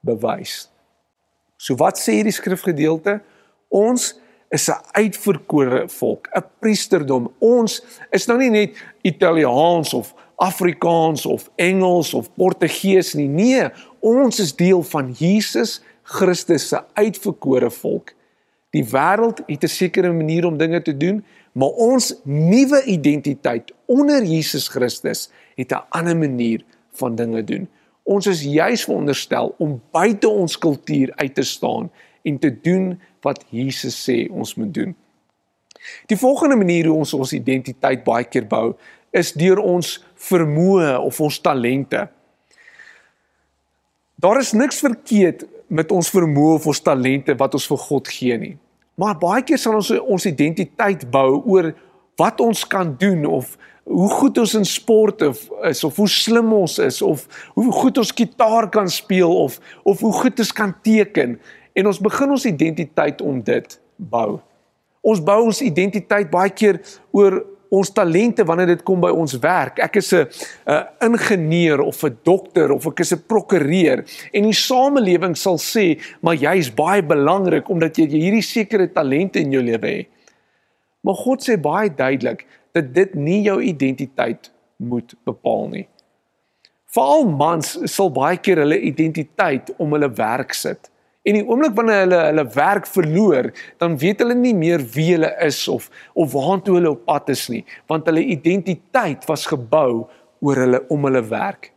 bewys. 0.00 0.68
So 1.56 1.74
wat 1.80 1.98
sê 1.98 2.12
hierdie 2.20 2.36
skrifgedeelte? 2.36 3.20
Ons 3.68 4.20
is 4.48 4.68
'n 4.68 4.80
uitverkore 4.92 5.88
volk, 5.88 6.28
'n 6.32 6.44
priesterdom. 6.58 7.32
Ons 7.38 7.82
is 8.10 8.26
nou 8.26 8.38
nie 8.38 8.50
net 8.50 8.84
Italiaans 9.02 9.94
of 9.94 10.14
Afrikaans 10.36 11.26
of 11.26 11.50
Engels 11.56 12.14
of 12.14 12.34
Portugees 12.34 13.14
nie. 13.14 13.28
Nee, 13.28 13.68
ons 14.00 14.38
is 14.38 14.56
deel 14.56 14.82
van 14.82 15.10
Jesus 15.10 15.80
Christus 16.02 16.68
se 16.68 16.80
uitverkore 16.94 17.70
volk. 17.70 18.14
Die 18.70 18.84
wêreld 18.84 19.42
het 19.46 19.64
'n 19.64 19.68
sekere 19.68 20.12
manier 20.12 20.46
om 20.46 20.56
dinge 20.56 20.82
te 20.82 20.96
doen, 20.96 21.24
maar 21.52 21.68
ons 21.68 22.14
nuwe 22.24 22.84
identiteit 22.84 23.72
onder 23.86 24.24
Jesus 24.24 24.68
Christus 24.68 25.30
het 25.56 25.72
'n 25.72 25.84
ander 25.88 26.16
manier 26.16 26.62
van 26.92 27.14
dinge 27.14 27.44
doen. 27.44 27.68
Ons 28.02 28.26
is 28.26 28.42
juis 28.42 28.84
veronderstel 28.84 29.54
om 29.58 29.82
buite 29.90 30.28
ons 30.28 30.58
kultuur 30.58 31.12
uit 31.14 31.34
te 31.34 31.42
staan 31.42 31.90
en 32.22 32.38
te 32.38 32.60
doen 32.60 33.00
wat 33.24 33.44
Jesus 33.50 33.96
sê 34.04 34.26
ons 34.30 34.54
moet 34.58 34.72
doen. 34.74 34.94
Die 36.10 36.18
volgende 36.18 36.56
manier 36.56 36.88
hoe 36.88 36.98
ons 36.98 37.14
ons 37.14 37.32
identiteit 37.32 38.04
baie 38.04 38.26
keer 38.26 38.46
bou, 38.48 38.72
is 39.14 39.32
deur 39.32 39.60
ons 39.62 39.98
vermoë 40.28 40.96
of 41.00 41.20
ons 41.24 41.40
talente. 41.40 42.08
Daar 44.18 44.40
is 44.40 44.52
niks 44.52 44.82
verkeerd 44.84 45.46
met 45.68 45.92
ons 45.94 46.10
vermoë 46.10 46.58
of 46.58 46.66
ons 46.72 46.80
talente 46.82 47.36
wat 47.38 47.54
ons 47.54 47.68
vir 47.70 47.84
God 47.86 48.10
gee 48.12 48.38
nie. 48.40 48.54
Maar 48.98 49.18
baie 49.20 49.44
keer 49.46 49.60
sal 49.62 49.78
ons 49.78 49.92
ons 49.94 50.26
identiteit 50.26 51.04
bou 51.12 51.38
oor 51.46 51.70
wat 52.18 52.40
ons 52.42 52.64
kan 52.66 52.90
doen 52.98 53.24
of 53.30 53.54
hoe 53.88 54.08
goed 54.10 54.38
ons 54.42 54.54
in 54.58 54.66
sport 54.68 55.22
is 55.68 55.84
of 55.86 55.96
hoe 55.96 56.08
slim 56.10 56.50
ons 56.52 56.76
is 56.82 56.98
of 57.04 57.24
hoe 57.56 57.70
goed 57.72 58.00
ons 58.02 58.10
gitaar 58.12 58.68
kan 58.74 58.90
speel 58.90 59.30
of 59.44 59.60
of 59.84 60.02
hoe 60.04 60.12
goed 60.12 60.42
ons 60.42 60.52
kan 60.52 60.74
teken 60.84 61.38
en 61.78 61.86
ons 61.86 62.00
begin 62.02 62.34
ons 62.34 62.48
identiteit 62.50 63.22
om 63.22 63.38
dit 63.44 63.78
bou. 63.96 64.40
Ons 65.06 65.22
bou 65.22 65.38
ons 65.46 65.62
identiteit 65.62 66.30
baie 66.30 66.50
keer 66.50 66.80
oor 67.14 67.38
ons 67.68 67.90
talente 67.92 68.44
wanneer 68.48 68.72
dit 68.72 68.84
kom 68.86 69.00
by 69.02 69.10
ons 69.12 69.34
werk. 69.42 69.78
Ek 69.84 69.96
is 70.00 70.12
'n 70.12 70.26
'n 70.66 71.12
ingenieur 71.12 71.80
of 71.80 72.02
'n 72.04 72.18
dokter 72.24 72.72
of 72.72 72.86
ek 72.86 73.00
is 73.00 73.12
'n 73.12 73.22
prokureur 73.28 74.04
en 74.32 74.42
die 74.42 74.52
samelewing 74.52 75.36
sal 75.36 75.58
sê, 75.58 76.00
"Maar 76.22 76.34
jy 76.34 76.54
is 76.58 76.70
baie 76.70 77.02
belangrik 77.02 77.68
omdat 77.68 77.96
jy 77.96 78.06
hierdie 78.06 78.42
sekere 78.42 78.92
talente 78.92 79.38
in 79.38 79.52
jou 79.52 79.62
lewe 79.62 79.86
het." 79.86 80.08
Maar 81.02 81.14
God 81.14 81.40
sê 81.40 81.60
baie 81.60 81.90
duidelik 81.94 82.46
dat 82.72 82.94
dit 82.94 83.14
nie 83.14 83.42
jou 83.42 83.62
identiteit 83.62 84.50
moet 84.76 85.14
bepaal 85.24 85.68
nie. 85.68 85.88
Veral 86.86 87.28
mans 87.28 87.78
sal 87.84 88.10
baie 88.10 88.36
keer 88.36 88.56
hulle 88.56 88.80
identiteit 88.80 89.74
om 89.78 89.92
hulle 89.92 90.10
werk 90.10 90.52
sit. 90.52 90.90
En 91.28 91.36
die 91.36 91.44
oomblik 91.44 91.74
wanneer 91.76 92.06
hulle 92.06 92.20
hulle 92.24 92.44
werk 92.54 92.86
verloor, 92.88 93.50
dan 93.80 93.98
weet 94.00 94.22
hulle 94.24 94.36
nie 94.38 94.54
meer 94.56 94.80
wie 94.94 95.10
hulle 95.12 95.30
is 95.44 95.60
of 95.68 95.90
of 96.16 96.32
waartoe 96.32 96.78
hulle 96.78 96.94
op 96.94 97.04
pad 97.08 97.34
is 97.34 97.48
nie, 97.52 97.64
want 97.90 98.08
hulle 98.08 98.24
identiteit 98.24 99.26
was 99.28 99.44
gebou 99.50 100.06
oor 100.40 100.62
hulle 100.64 100.80
om 100.94 101.04
hulle 101.08 101.22
werk. 101.28 101.72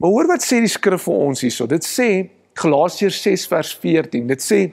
Maar 0.00 0.14
hoor 0.14 0.30
wat 0.30 0.46
sê 0.46 0.62
die 0.64 0.72
skrif 0.72 1.04
vir 1.04 1.24
ons 1.28 1.44
hierso. 1.44 1.66
Dit 1.68 1.84
sê 1.84 2.30
Galasiërs 2.60 3.20
6 3.22 3.46
vers 3.50 3.74
14. 3.82 4.26
Dit 4.26 4.42
sê: 4.42 4.72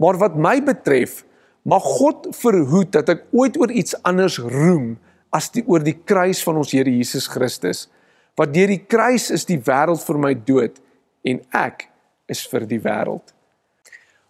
"Maar 0.00 0.18
wat 0.18 0.36
my 0.36 0.56
betref, 0.64 1.24
mag 1.62 1.82
God 1.82 2.32
verhoed 2.36 2.92
dat 2.92 3.08
ek 3.08 3.24
ooit 3.30 3.56
oor 3.60 3.70
iets 3.70 3.94
anders 4.02 4.38
roem 4.38 4.96
as 5.30 5.50
die 5.50 5.62
oor 5.66 5.82
die 5.84 5.98
kruis 6.04 6.42
van 6.42 6.56
ons 6.56 6.72
Here 6.72 6.90
Jesus 6.90 7.28
Christus, 7.28 7.88
wat 8.36 8.52
deur 8.54 8.68
die 8.68 8.84
kruis 8.84 9.30
is 9.30 9.44
die 9.44 9.60
wêreld 9.60 10.02
vir 10.04 10.18
my 10.18 10.34
dood 10.34 10.80
en 11.24 11.40
ek 11.52 11.91
is 12.32 12.42
vir 12.50 12.66
die 12.66 12.80
wêreld. 12.82 13.34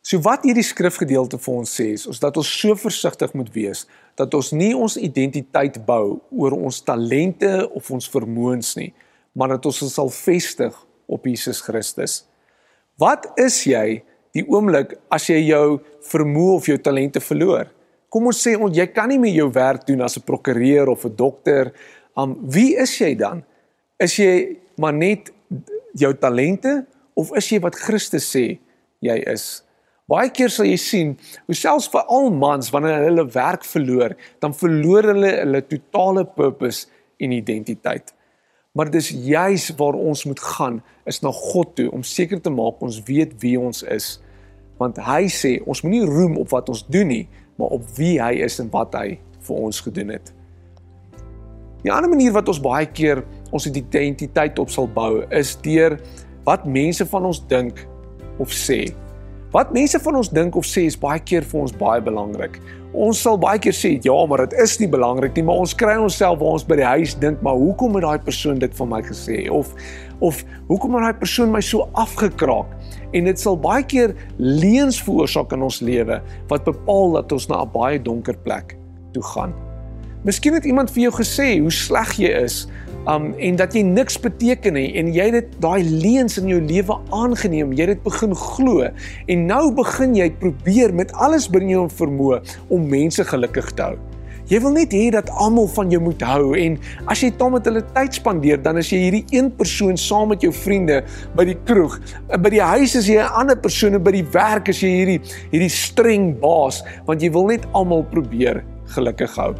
So 0.03 0.19
wat 0.27 0.43
hierdie 0.43 0.67
skrifgedeelte 0.67 1.39
vir 1.39 1.55
ons 1.63 1.73
sê 1.79 1.93
is, 1.95 2.09
is 2.11 2.19
dat 2.19 2.37
ons 2.37 2.49
so 2.51 2.75
versigtig 2.75 3.35
moet 3.39 3.53
wees 3.55 3.87
dat 4.19 4.35
ons 4.37 4.51
nie 4.53 4.73
ons 4.77 4.99
identiteit 5.01 5.79
bou 5.87 6.19
oor 6.37 6.57
ons 6.57 6.83
talente 6.85 7.51
of 7.73 7.91
ons 7.95 8.09
vermoëns 8.13 8.75
nie, 8.77 8.91
maar 9.33 9.55
dat 9.55 9.69
ons 9.69 9.79
ons 9.87 9.95
sal 10.01 10.11
vestig 10.13 10.77
op 11.09 11.29
Jesus 11.29 11.63
Christus. 11.65 12.23
Wat 13.01 13.31
is 13.41 13.63
jy 13.65 14.03
die 14.37 14.45
oomblik 14.49 14.97
as 15.13 15.29
jy 15.31 15.39
jou 15.47 15.79
vermoë 16.11 16.59
of 16.59 16.69
jou 16.69 16.77
talente 16.83 17.23
verloor? 17.25 17.71
Kom 18.13 18.29
ons 18.29 18.43
sê 18.45 18.53
ons 18.59 18.77
jy 18.77 18.85
kan 18.93 19.09
nie 19.09 19.21
meer 19.21 19.39
jou 19.39 19.49
werk 19.55 19.87
doen 19.89 20.05
as 20.05 20.19
'n 20.19 20.27
prokureur 20.29 20.91
of 20.93 21.05
'n 21.05 21.17
dokter. 21.17 21.73
Um 22.17 22.37
wie 22.43 22.77
is 22.77 22.99
jy 23.01 23.15
dan? 23.15 23.45
Is 23.99 24.17
jy 24.17 24.59
maar 24.77 24.93
net 24.93 25.33
jou 25.95 26.13
talente 26.15 26.87
of 27.19 27.35
is 27.37 27.51
jy 27.53 27.61
wat 27.63 27.79
Christus 27.79 28.29
sê 28.33 28.47
jy 29.03 29.19
is? 29.31 29.63
Baie 30.11 30.33
keer 30.35 30.51
sal 30.51 30.67
jy 30.67 30.79
sien 30.81 31.13
hoe 31.47 31.57
selfs 31.57 31.89
vir 31.93 32.09
al 32.11 32.33
mans 32.35 32.73
wanneer 32.75 33.07
hulle 33.07 33.25
werk 33.33 33.65
verloor, 33.65 34.17
dan 34.43 34.55
verloor 34.57 35.13
hulle 35.13 35.31
hulle 35.39 35.63
totale 35.71 36.25
purpose 36.37 36.91
en 37.23 37.33
identiteit. 37.33 38.13
Maar 38.75 38.91
dis 38.91 39.11
juis 39.13 39.69
waar 39.79 39.97
ons 40.01 40.25
moet 40.25 40.43
gaan 40.57 40.83
is 41.09 41.21
na 41.23 41.31
God 41.37 41.75
toe 41.77 41.89
om 41.93 42.03
seker 42.03 42.41
te 42.41 42.51
maak 42.51 42.81
ons 42.83 43.03
weet 43.07 43.37
wie 43.45 43.59
ons 43.61 43.83
is. 43.93 44.17
Want 44.81 44.99
hy 45.07 45.27
sê 45.31 45.59
ons 45.69 45.85
moenie 45.85 46.07
roem 46.09 46.39
op 46.41 46.51
wat 46.55 46.73
ons 46.73 46.85
doen 46.89 47.09
nie, 47.09 47.27
maar 47.61 47.77
op 47.77 47.85
wie 47.99 48.17
hy 48.21 48.41
is 48.45 48.59
en 48.65 48.73
wat 48.73 48.97
hy 48.99 49.21
vir 49.47 49.67
ons 49.69 49.81
gedoen 49.85 50.17
het. 50.17 50.33
'n 51.85 51.91
Ander 51.91 52.11
manier 52.11 52.33
wat 52.33 52.49
ons 52.49 52.61
baie 52.63 52.87
keer 52.87 53.25
ons 53.51 53.67
identiteit 53.67 54.59
op 54.59 54.71
sal 54.71 54.87
bou 54.87 55.25
is 55.31 55.57
deur 55.63 55.99
wat 56.45 56.67
mense 56.67 57.07
van 57.07 57.31
ons 57.31 57.41
dink 57.49 57.87
of 58.43 58.53
sê. 58.53 58.85
Wat 59.53 59.73
mense 59.73 59.99
van 60.01 60.17
ons 60.17 60.31
dink 60.33 60.57
of 60.57 60.65
sê 60.65 60.87
is 60.89 60.97
baie 60.97 61.21
keer 61.21 61.45
vir 61.45 61.61
ons 61.61 61.75
baie 61.77 62.01
belangrik. 62.01 62.57
Ons 62.93 63.21
sal 63.25 63.39
baie 63.41 63.61
keer 63.61 63.75
sê, 63.77 63.91
ja, 64.05 64.15
maar 64.29 64.47
dit 64.47 64.57
is 64.61 64.79
nie 64.81 64.89
belangrik 64.89 65.37
nie, 65.37 65.45
maar 65.49 65.61
ons 65.61 65.75
kry 65.77 65.95
onsself 66.01 66.41
waar 66.41 66.57
ons 66.59 66.65
by 66.69 66.77
die 66.81 66.89
huis 66.89 67.15
dink, 67.21 67.41
maar 67.45 67.57
hoekom 67.61 67.97
het 67.97 68.05
daai 68.05 68.25
persoon 68.25 68.61
dit 68.61 68.73
van 68.81 68.91
my 68.91 69.03
gesê 69.05 69.45
of 69.53 69.73
of 70.23 70.45
hoekom 70.69 70.95
het 70.95 71.09
daai 71.09 71.19
persoon 71.19 71.51
my 71.51 71.61
so 71.65 71.89
afgekraak? 71.99 72.69
En 73.13 73.27
dit 73.29 73.41
sal 73.41 73.57
baie 73.59 73.83
keer 73.85 74.15
leuns 74.39 75.01
veroorsaak 75.03 75.53
in 75.57 75.65
ons 75.67 75.81
lewe 75.85 76.21
wat 76.53 76.69
bepaal 76.69 77.19
dat 77.19 77.33
ons 77.37 77.49
na 77.51 77.63
'n 77.65 77.73
baie 77.73 77.99
donker 77.99 78.37
plek 78.45 78.77
toe 79.13 79.25
gaan. 79.35 79.53
Miskien 80.25 80.55
het 80.55 80.65
iemand 80.65 80.91
vir 80.91 81.11
jou 81.11 81.13
gesê 81.13 81.59
hoe 81.61 81.71
sleg 81.71 82.17
jy 82.17 82.31
is 82.45 82.69
um 83.11 83.33
en 83.35 83.57
dat 83.59 83.75
jy 83.75 83.83
niks 83.83 84.19
beteken 84.23 84.77
nie 84.79 84.93
en 85.01 85.11
jy 85.15 85.31
dit 85.35 85.57
daai 85.63 85.83
leuns 85.83 86.39
in 86.39 86.49
jou 86.51 86.61
lewe 86.63 86.99
aangeneem. 87.11 87.75
Jy 87.75 87.89
het 87.95 88.03
begin 88.05 88.35
glo. 88.39 88.89
En 89.27 89.47
nou 89.49 89.65
begin 89.75 90.15
jy 90.19 90.31
probeer 90.39 90.95
met 90.95 91.13
alles 91.19 91.49
binne 91.51 91.75
jou 91.75 91.89
vermoë 91.91 92.43
om 92.71 92.89
mense 92.91 93.25
gelukkig 93.27 93.73
te 93.77 93.91
hou. 93.91 93.99
Jy 94.51 94.59
wil 94.61 94.75
net 94.75 94.93
hê 94.93 95.07
dat 95.15 95.31
almal 95.41 95.69
van 95.71 95.91
jou 95.91 96.01
moet 96.03 96.23
hou. 96.27 96.53
En 96.59 96.77
as 97.11 97.23
jy 97.23 97.31
dan 97.39 97.55
met 97.55 97.67
hulle 97.69 97.83
tyd 97.95 98.19
spandeer 98.19 98.61
dan 98.63 98.79
is 98.81 98.91
jy 98.93 98.99
hierdie 99.07 99.25
een 99.33 99.51
persoon 99.57 99.97
saam 99.97 100.33
met 100.35 100.43
jou 100.45 100.53
vriende 100.53 101.01
by 101.39 101.47
die 101.49 101.59
kroeg. 101.69 101.99
By 102.35 102.53
die 102.55 102.63
huis 102.63 102.97
is 102.99 103.09
jy 103.09 103.19
'n 103.23 103.35
ander 103.39 103.57
persoon 103.57 103.95
en 103.95 104.03
by 104.03 104.13
die 104.13 104.27
werk 104.35 104.69
is 104.69 104.83
jy 104.83 104.91
hierdie 104.91 105.21
hierdie 105.53 105.71
streng 105.71 106.39
baas 106.41 106.83
want 107.07 107.23
jy 107.23 107.31
wil 107.31 107.47
net 107.47 107.67
almal 107.73 108.05
probeer 108.05 108.65
gelukkig 108.95 109.35
hou. 109.37 109.55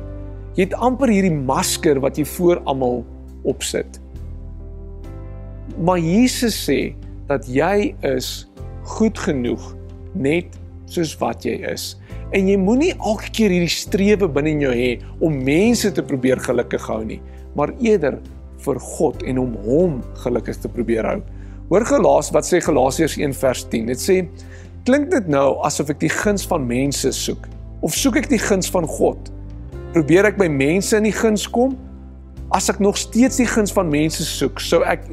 Jy 0.57 0.65
het 0.69 0.75
amper 0.75 1.09
hierdie 1.09 1.33
masker 1.33 2.01
wat 2.01 2.19
jy 2.19 2.25
voor 2.25 2.61
almal 2.67 3.05
opsit. 3.49 4.01
Maar 5.79 5.99
Jesus 6.03 6.57
sê 6.67 6.95
dat 7.31 7.47
jy 7.49 7.95
is 8.07 8.49
goed 8.99 9.19
genoeg 9.19 9.63
net 10.13 10.59
soos 10.91 11.15
wat 11.21 11.47
jy 11.47 11.57
is. 11.71 11.95
En 12.33 12.49
jy 12.49 12.57
moenie 12.61 12.93
elke 12.95 13.31
keer 13.33 13.53
hierdie 13.53 13.73
strewe 13.73 14.29
binne 14.29 14.55
in 14.55 14.65
jou 14.65 14.73
hê 14.77 14.93
om 15.25 15.37
mense 15.45 15.89
te 15.93 16.05
probeer 16.05 16.41
gelukkig 16.45 16.85
hou 16.89 17.03
nie, 17.05 17.21
maar 17.57 17.73
eerder 17.81 18.19
vir 18.63 18.81
God 18.97 19.23
en 19.29 19.41
om 19.43 19.55
hom 19.67 20.01
gelukkig 20.23 20.61
te 20.63 20.71
probeer 20.71 21.09
hou. 21.09 21.21
Hoor 21.73 21.87
gelaas 21.89 22.31
wat 22.35 22.49
sê 22.49 22.61
Galasiërs 22.63 23.17
1 23.21 23.37
vers 23.41 23.65
10. 23.73 23.93
Dit 23.93 24.03
sê 24.03 24.17
klink 24.87 25.11
dit 25.13 25.29
nou 25.31 25.59
asof 25.67 25.93
ek 25.95 26.03
die 26.03 26.13
guns 26.13 26.45
van 26.49 26.65
mense 26.67 27.13
soek 27.17 27.47
of 27.83 27.95
soek 27.99 28.21
ek 28.21 28.29
die 28.31 28.41
guns 28.41 28.69
van 28.71 28.87
God? 28.89 29.31
Probeer 29.95 30.29
ek 30.31 30.39
by 30.41 30.49
mense 30.53 30.97
in 30.97 31.09
die 31.09 31.17
guns 31.17 31.47
kom 31.51 31.77
as 32.53 32.69
ek 32.69 32.83
nog 32.85 32.99
steeds 33.01 33.39
die 33.41 33.49
guns 33.49 33.73
van 33.73 33.89
mense 33.89 34.25
soek, 34.29 34.61
sou 34.61 34.83
ek 34.85 35.07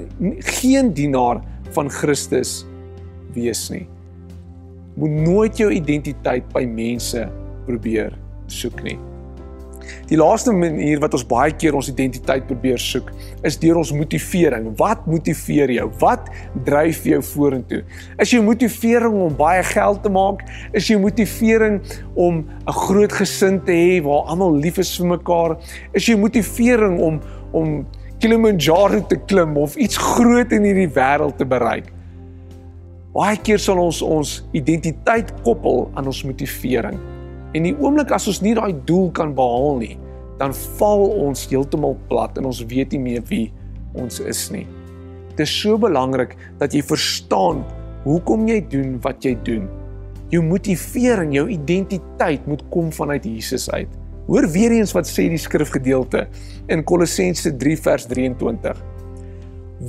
geen 0.60 0.92
dienaar 0.96 1.40
van 1.76 1.90
Christus 1.92 2.64
wees 3.36 3.68
nie. 3.72 3.86
Moet 5.00 5.22
nooit 5.24 5.62
jou 5.62 5.70
identiteit 5.72 6.48
by 6.52 6.66
mense 6.68 7.24
probeer 7.68 8.16
soek 8.52 8.84
nie. 8.84 8.98
Die 10.10 10.18
laaste 10.18 10.54
manier 10.56 11.00
wat 11.04 11.14
ons 11.18 11.26
baie 11.28 11.54
keer 11.56 11.76
ons 11.78 11.90
identiteit 11.92 12.48
probeer 12.50 12.80
soek, 12.82 13.12
is 13.48 13.58
deur 13.62 13.80
ons 13.82 13.92
motivering. 13.96 14.72
Wat 14.80 15.06
motiveer 15.10 15.72
jou? 15.76 15.90
Wat 16.02 16.30
dryf 16.66 17.04
jou 17.10 17.22
vorentoe? 17.34 17.84
Is 18.20 18.34
jou 18.34 18.42
motivering 18.46 19.20
om 19.28 19.36
baie 19.38 19.64
geld 19.64 20.04
te 20.04 20.14
maak? 20.14 20.44
Is 20.74 20.90
jou 20.90 21.00
motivering 21.02 21.82
om 22.16 22.46
'n 22.68 22.78
groot 22.86 23.12
gesin 23.12 23.62
te 23.66 23.72
hê 23.72 24.02
waar 24.04 24.28
almal 24.28 24.56
lief 24.56 24.78
is 24.78 24.98
vir 24.98 25.08
mekaar? 25.08 25.58
Is 25.94 26.06
jou 26.06 26.18
motivering 26.18 27.00
om 27.00 27.22
om 27.52 27.86
Kilimanjaro 28.20 29.00
te 29.08 29.16
klim 29.16 29.58
of 29.58 29.76
iets 29.76 29.98
groot 29.98 30.52
in 30.52 30.64
hierdie 30.64 30.92
wêreld 30.94 31.38
te 31.38 31.46
bereik? 31.46 31.94
Baie 33.14 33.38
keer 33.38 33.58
sal 33.58 33.80
ons 33.82 34.02
ons 34.02 34.44
identiteit 34.54 35.32
koppel 35.42 35.90
aan 35.96 36.06
ons 36.06 36.24
motivering. 36.24 37.19
En 37.58 37.66
die 37.66 37.74
oomblik 37.82 38.12
as 38.14 38.28
ons 38.30 38.44
nie 38.46 38.54
daai 38.58 38.74
doel 38.86 39.10
kan 39.16 39.34
behaal 39.38 39.80
nie, 39.82 39.96
dan 40.40 40.54
val 40.80 41.08
ons 41.28 41.48
heeltemal 41.50 41.98
plat 42.10 42.38
en 42.40 42.48
ons 42.50 42.62
weet 42.70 42.94
nie 42.96 43.02
meer 43.02 43.26
wie 43.30 43.48
ons 43.98 44.22
is 44.22 44.46
nie. 44.54 44.68
Dit 45.34 45.48
is 45.48 45.56
so 45.62 45.80
belangrik 45.82 46.36
dat 46.60 46.76
jy 46.76 46.84
verstaan 46.86 47.64
hoekom 48.06 48.48
jy 48.48 48.60
doen 48.72 48.98
wat 49.04 49.26
jy 49.26 49.34
doen. 49.48 49.68
Jou 50.30 50.44
motivering, 50.46 51.34
jou 51.34 51.48
identiteit 51.50 52.46
moet 52.48 52.62
kom 52.70 52.94
vanuit 52.94 53.26
Jesus 53.26 53.66
uit. 53.74 53.90
Hoor 54.30 54.46
weer 54.54 54.76
eens 54.78 54.94
wat 54.94 55.10
sê 55.10 55.26
die 55.32 55.42
skrifgedeelte 55.42 56.28
in 56.70 56.86
Kolossense 56.86 57.56
3 57.58 57.78
vers 57.82 58.06
23. 58.12 58.84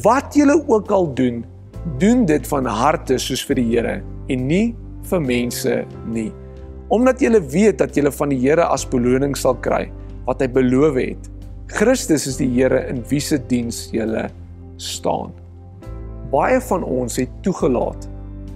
Wat 0.00 0.38
julle 0.38 0.56
ook 0.64 0.92
al 0.96 1.10
doen, 1.14 1.42
doen 2.00 2.24
dit 2.24 2.46
van 2.48 2.68
harte 2.70 3.18
soos 3.20 3.44
vir 3.44 3.60
die 3.60 3.68
Here 3.74 3.98
en 4.32 4.46
nie 4.48 4.70
vir 5.10 5.26
mense 5.26 5.82
nie. 6.08 6.30
Omdat 6.90 7.20
julle 7.22 7.40
weet 7.52 7.78
dat 7.78 7.94
julle 7.94 8.10
van 8.10 8.32
die 8.32 8.40
Here 8.42 8.64
as 8.66 8.82
beloning 8.88 9.36
sal 9.38 9.54
kry 9.62 9.84
wat 10.26 10.42
hy 10.42 10.48
beloof 10.50 10.96
het. 10.98 11.28
Christus 11.70 12.26
is 12.26 12.40
die 12.40 12.48
Here 12.50 12.82
in 12.90 13.04
wie 13.10 13.22
se 13.22 13.38
diens 13.38 13.84
julle 13.94 14.26
staan. 14.80 15.30
Baie 16.32 16.58
van 16.66 16.82
ons 16.86 17.18
het 17.20 17.30
toegelaat 17.46 18.08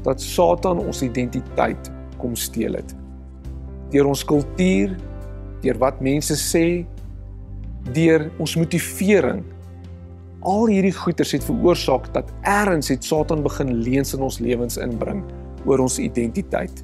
dat 0.05 0.23
Satan 0.23 0.83
ons 0.83 1.03
identiteit 1.07 1.91
kom 2.19 2.35
steel 2.39 2.75
het. 2.79 2.95
Deur 3.95 4.11
ons 4.11 4.25
kultuur, 4.27 4.97
deur 5.63 5.79
wat 5.83 6.03
mense 6.03 6.35
sê, 6.39 6.83
deur 7.95 8.27
ons 8.43 8.57
motivering. 8.59 9.45
Al 10.45 10.67
hierdie 10.73 10.95
goeters 10.97 11.37
het 11.37 11.47
veroorsaak 11.47 12.11
dat 12.17 12.35
eers 12.43 12.91
het 12.93 13.07
Satan 13.07 13.47
begin 13.47 13.73
leuns 13.87 14.15
in 14.17 14.27
ons 14.27 14.41
lewens 14.43 14.77
inbring 14.83 15.23
oor 15.65 15.87
ons 15.87 16.01
identiteit. 16.03 16.83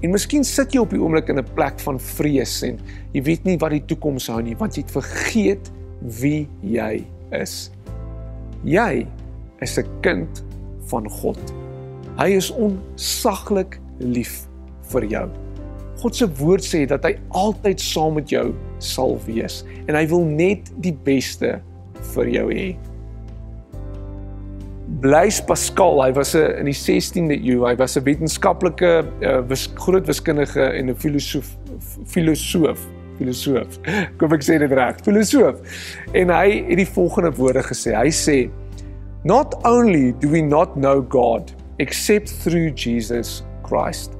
En 0.00 0.14
miskien 0.14 0.44
sit 0.44 0.72
jy 0.72 0.80
op 0.80 0.94
die 0.94 1.00
oomblik 1.00 1.28
in 1.28 1.38
'n 1.38 1.54
plek 1.54 1.80
van 1.84 1.98
vrees 2.00 2.62
en 2.62 2.78
jy 3.12 3.22
weet 3.22 3.44
nie 3.44 3.58
wat 3.58 3.70
die 3.70 3.84
toekoms 3.84 4.28
hou 4.28 4.40
nie 4.42 4.56
want 4.56 4.76
jy 4.76 4.82
het 4.82 4.92
vergeet 4.92 5.70
wie 6.20 6.48
jy 6.62 7.04
is. 7.32 7.70
Jy 8.64 9.06
is 9.60 9.78
'n 9.78 9.88
kind 10.00 10.42
van 10.88 11.08
God. 11.08 11.38
Hy 12.16 12.30
is 12.36 12.50
onsaglik 12.50 13.78
lief 13.98 14.48
vir 14.90 15.04
jou. 15.04 15.28
God 16.00 16.16
se 16.16 16.26
woord 16.26 16.64
sê 16.64 16.86
dat 16.86 17.04
hy 17.04 17.18
altyd 17.28 17.80
saam 17.80 18.14
met 18.14 18.28
jou 18.28 18.54
sal 18.78 19.18
wees 19.26 19.64
en 19.86 19.94
hy 19.94 20.06
wil 20.06 20.24
net 20.24 20.72
die 20.80 20.96
beste 21.04 21.60
vir 22.14 22.26
jou 22.28 22.48
hê. 22.52 22.76
Blaise 25.00 25.40
Pascal, 25.40 26.02
hy 26.04 26.12
was 26.12 26.34
'n 26.34 26.60
in 26.60 26.66
die 26.68 26.76
16de 26.76 27.36
eeu, 27.40 27.64
hy 27.64 27.74
was 27.76 27.96
'n 27.96 28.04
wetenskaplike 28.04 29.04
uh, 29.24 29.40
wis, 29.48 29.66
groot 29.74 30.06
wiskundige 30.06 30.60
en 30.60 30.90
'n 30.90 30.94
filosoof 30.94 31.56
filosoof 32.04 32.78
filosoof. 33.16 33.78
Kom 34.18 34.32
ek 34.32 34.44
sê 34.44 34.58
dit 34.60 34.72
reg? 34.72 35.00
Filosoof. 35.04 35.56
En 36.12 36.28
hy 36.28 36.64
het 36.68 36.76
die 36.76 36.88
volgende 36.88 37.32
woorde 37.32 37.62
gesê. 37.64 37.96
Hy 37.96 38.10
sê 38.12 38.50
Not 39.24 39.54
only 39.64 40.12
do 40.12 40.28
we 40.28 40.40
not 40.40 40.76
know 40.76 41.00
God 41.00 41.52
except 41.78 42.28
through 42.28 42.72
Jesus 42.72 43.42
Christ. 43.62 44.16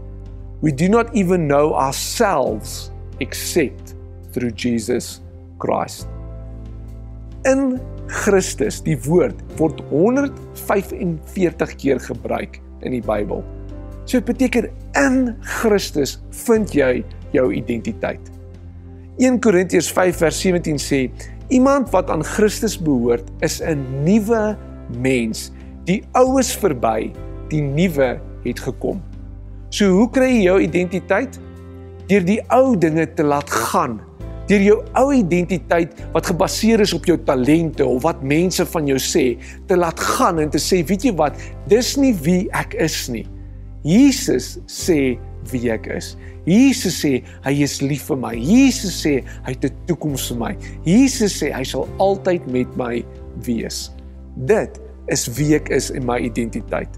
We 0.61 0.73
do 0.73 0.89
not 0.89 1.15
even 1.15 1.47
know 1.47 1.75
ourselves 1.75 2.91
except 3.21 3.95
through 4.33 4.53
Jesus 4.53 5.21
Christ. 5.59 6.09
In 7.45 7.81
Christus, 8.11 8.81
die 8.83 8.99
woord 9.07 9.39
word 9.59 9.81
145 9.91 11.75
keer 11.79 12.01
gebruik 12.03 12.59
in 12.83 12.97
die 12.97 13.05
Bybel. 13.05 13.45
So 14.05 14.19
dit 14.19 14.27
beteken 14.27 14.71
in 14.99 15.37
Christus 15.61 16.19
vind 16.47 16.75
jy 16.75 17.05
jou 17.35 17.47
identiteit. 17.55 18.23
1 19.21 19.39
Korintiërs 19.45 19.91
5 19.93 20.23
vers 20.23 20.41
17 20.43 20.81
sê 20.81 21.01
iemand 21.53 21.91
wat 21.95 22.11
aan 22.11 22.25
Christus 22.25 22.79
behoort 22.81 23.27
is 23.45 23.61
'n 23.61 23.85
nuwe 24.05 24.57
mens. 24.99 25.53
Die 25.85 26.03
ou 26.15 26.39
is 26.39 26.51
verby, 26.57 27.13
die 27.49 27.63
nuwe 27.63 28.21
het 28.45 28.61
gekom. 28.61 29.03
So 29.71 29.87
hoe 29.87 30.11
kry 30.11 30.31
jy 30.31 30.43
jou 30.43 30.59
identiteit? 30.61 31.39
Deur 32.09 32.25
die 32.25 32.41
ou 32.51 32.77
dinge 32.77 33.07
te 33.15 33.23
laat 33.23 33.51
gaan. 33.51 34.01
Deur 34.51 34.65
jou 34.65 34.79
ou 34.99 35.13
identiteit 35.15 35.95
wat 36.15 36.27
gebaseer 36.27 36.83
is 36.83 36.95
op 36.97 37.05
jou 37.07 37.15
talente 37.23 37.87
of 37.87 38.03
wat 38.03 38.25
mense 38.27 38.65
van 38.73 38.89
jou 38.91 38.99
sê, 38.99 39.37
te 39.71 39.79
laat 39.79 40.01
gaan 40.17 40.41
en 40.43 40.51
te 40.51 40.59
sê, 40.59 40.81
weet 40.87 41.07
jy 41.07 41.15
wat, 41.21 41.39
dis 41.71 41.95
nie 42.01 42.13
wie 42.25 42.49
ek 42.59 42.75
is 42.83 43.05
nie. 43.13 43.27
Jesus 43.87 44.57
sê 44.67 45.15
wie 45.53 45.71
ek 45.73 45.87
is. 45.95 46.17
Jesus 46.49 46.99
sê 47.05 47.21
hy 47.45 47.55
is 47.63 47.79
lief 47.85 48.09
vir 48.11 48.19
my. 48.21 48.33
Jesus 48.35 48.97
sê 49.05 49.21
hy 49.47 49.55
het 49.55 49.65
'n 49.65 49.87
toekoms 49.87 50.29
vir 50.33 50.39
my. 50.39 50.53
Jesus 50.85 51.39
sê 51.41 51.53
hy 51.53 51.63
sal 51.65 51.89
altyd 51.99 52.47
met 52.51 52.77
my 52.77 53.05
wees. 53.47 53.91
Dit 54.37 54.81
is 55.09 55.29
wie 55.39 55.55
ek 55.55 55.71
is 55.71 55.91
en 55.91 56.07
my 56.07 56.19
identiteit. 56.19 56.89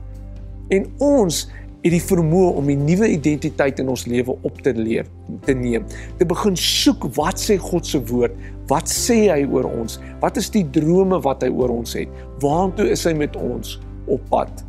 En 0.70 0.86
ons 1.00 1.48
het 1.82 1.90
die 1.90 2.02
vermoë 2.02 2.50
om 2.58 2.70
'n 2.70 2.84
nuwe 2.86 3.08
identiteit 3.10 3.78
in 3.78 3.88
ons 3.88 4.06
lewe 4.06 4.36
op 4.42 4.60
te 4.62 4.72
leef, 4.74 5.06
te 5.44 5.52
neem. 5.52 5.84
Te 6.18 6.24
begin 6.24 6.56
soek 6.56 7.04
wat 7.14 7.40
sê 7.40 7.58
God 7.58 7.86
se 7.86 7.98
woord? 7.98 8.32
Wat 8.68 8.88
sê 8.88 9.30
hy 9.30 9.44
oor 9.50 9.64
ons? 9.64 9.98
Wat 10.20 10.36
is 10.36 10.50
die 10.50 10.64
drome 10.70 11.20
wat 11.20 11.42
hy 11.42 11.48
oor 11.48 11.68
ons 11.68 11.94
het? 11.94 12.08
Waartoe 12.40 12.90
is 12.90 13.04
hy 13.04 13.12
met 13.12 13.36
ons 13.36 13.80
op 14.06 14.20
pad? 14.30 14.64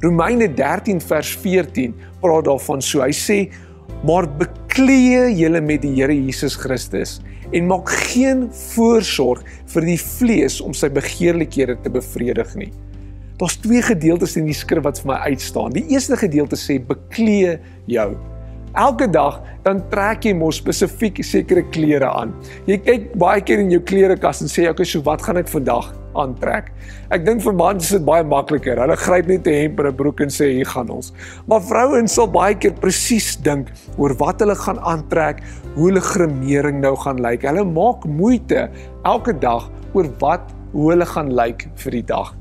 Romeine 0.00 0.48
13 0.54 1.00
vers 1.00 1.36
14 1.36 1.94
praat 2.20 2.44
daarvan 2.44 2.82
so. 2.82 3.00
Hy 3.00 3.12
sê: 3.12 3.52
"Maar 4.04 4.26
bekleë 4.26 5.36
julle 5.36 5.60
met 5.60 5.82
die 5.82 5.94
Here 5.94 6.14
Jesus 6.14 6.56
Christus 6.56 7.20
en 7.52 7.66
maak 7.66 7.88
geen 7.88 8.48
voorsorg 8.52 9.42
vir 9.66 9.82
die 9.82 9.98
vlees 9.98 10.60
om 10.60 10.74
sy 10.74 10.88
begeerlikhede 10.88 11.76
te 11.82 11.90
bevredig 11.90 12.54
nie." 12.56 12.72
Daar's 13.36 13.58
twee 13.60 13.82
gedeeltes 13.84 14.38
in 14.40 14.46
die 14.48 14.56
skrif 14.56 14.86
wat 14.86 15.02
vir 15.02 15.10
my 15.10 15.16
uitstaan. 15.28 15.74
Die 15.76 15.84
eerste 15.92 16.16
gedeelte 16.16 16.56
sê 16.56 16.78
beklee 16.80 17.58
jou. 17.84 18.14
Elke 18.76 19.06
dag 19.08 19.42
dan 19.64 19.82
trek 19.92 20.24
jy 20.24 20.32
mos 20.36 20.56
spesifiek 20.60 21.20
sekere 21.24 21.62
klere 21.72 22.08
aan. 22.08 22.32
Jy 22.68 22.78
kyk 22.84 23.04
baie 23.20 23.42
keer 23.44 23.60
in 23.60 23.74
jou 23.74 23.80
klerekas 23.84 24.40
en 24.40 24.48
sê, 24.52 24.68
"Oké, 24.70 24.84
so 24.84 25.02
wat 25.02 25.22
gaan 25.22 25.36
ek 25.36 25.48
vandag 25.48 25.92
aantrek?" 26.14 26.72
Ek 27.10 27.26
dink 27.26 27.42
vir 27.42 27.52
mans 27.52 27.84
is 27.84 27.90
dit 27.90 28.04
baie 28.04 28.24
makliker. 28.24 28.80
Hulle 28.80 28.96
gryp 28.96 29.26
net 29.26 29.46
'n 29.46 29.52
hemp 29.52 29.80
en 29.80 29.86
'n 29.86 29.96
broek 29.96 30.20
en 30.20 30.28
sê, 30.28 30.52
"Hier 30.52 30.66
gaan 30.66 30.88
ons." 30.88 31.12
Maar 31.46 31.60
vrouens 31.60 32.12
sal 32.12 32.26
baie 32.26 32.54
keer 32.54 32.72
presies 32.72 33.36
dink 33.36 33.68
oor 33.98 34.14
wat 34.14 34.40
hulle 34.40 34.54
gaan 34.54 34.78
aantrek, 34.78 35.42
hoe 35.74 35.88
hulle 35.88 36.00
gremering 36.00 36.80
nou 36.80 36.96
gaan 36.96 37.20
lyk. 37.20 37.42
Hulle 37.42 37.64
maak 37.64 38.04
moeite 38.06 38.70
elke 39.04 39.38
dag 39.38 39.70
oor 39.92 40.08
wat 40.20 40.52
hoe 40.72 40.90
hulle 40.90 41.06
gaan 41.06 41.34
lyk 41.34 41.68
vir 41.76 41.90
die 41.90 42.02
dag. 42.02 42.34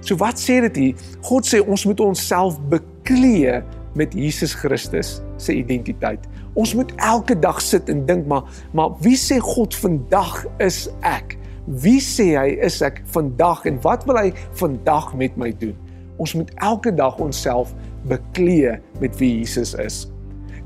So 0.00 0.16
wat 0.20 0.40
sê 0.40 0.60
dit 0.64 0.76
hier? 0.76 1.08
God 1.26 1.48
sê 1.48 1.60
ons 1.60 1.84
moet 1.88 2.00
onsself 2.00 2.56
beklee 2.72 3.60
met 3.98 4.14
Jesus 4.14 4.54
Christus 4.54 5.18
se 5.36 5.54
identiteit. 5.54 6.24
Ons 6.58 6.74
moet 6.74 6.92
elke 6.96 7.36
dag 7.38 7.60
sit 7.62 7.88
en 7.92 8.04
dink 8.08 8.26
maar 8.30 8.46
maar 8.76 8.96
wie 9.04 9.16
sê 9.18 9.40
God 9.42 9.76
vandag 9.76 10.44
is 10.62 10.86
ek? 11.06 11.36
Wie 11.66 12.00
sê 12.02 12.32
hy 12.38 12.56
is 12.64 12.80
ek 12.82 13.02
vandag 13.14 13.66
en 13.68 13.78
wat 13.84 14.06
wil 14.08 14.18
hy 14.18 14.30
vandag 14.58 15.12
met 15.18 15.36
my 15.40 15.52
doen? 15.60 15.76
Ons 16.20 16.34
moet 16.36 16.50
elke 16.64 16.92
dag 16.94 17.20
onsself 17.22 17.74
beklee 18.08 18.78
met 19.00 19.16
wie 19.20 19.38
Jesus 19.40 19.74
is. 19.80 20.06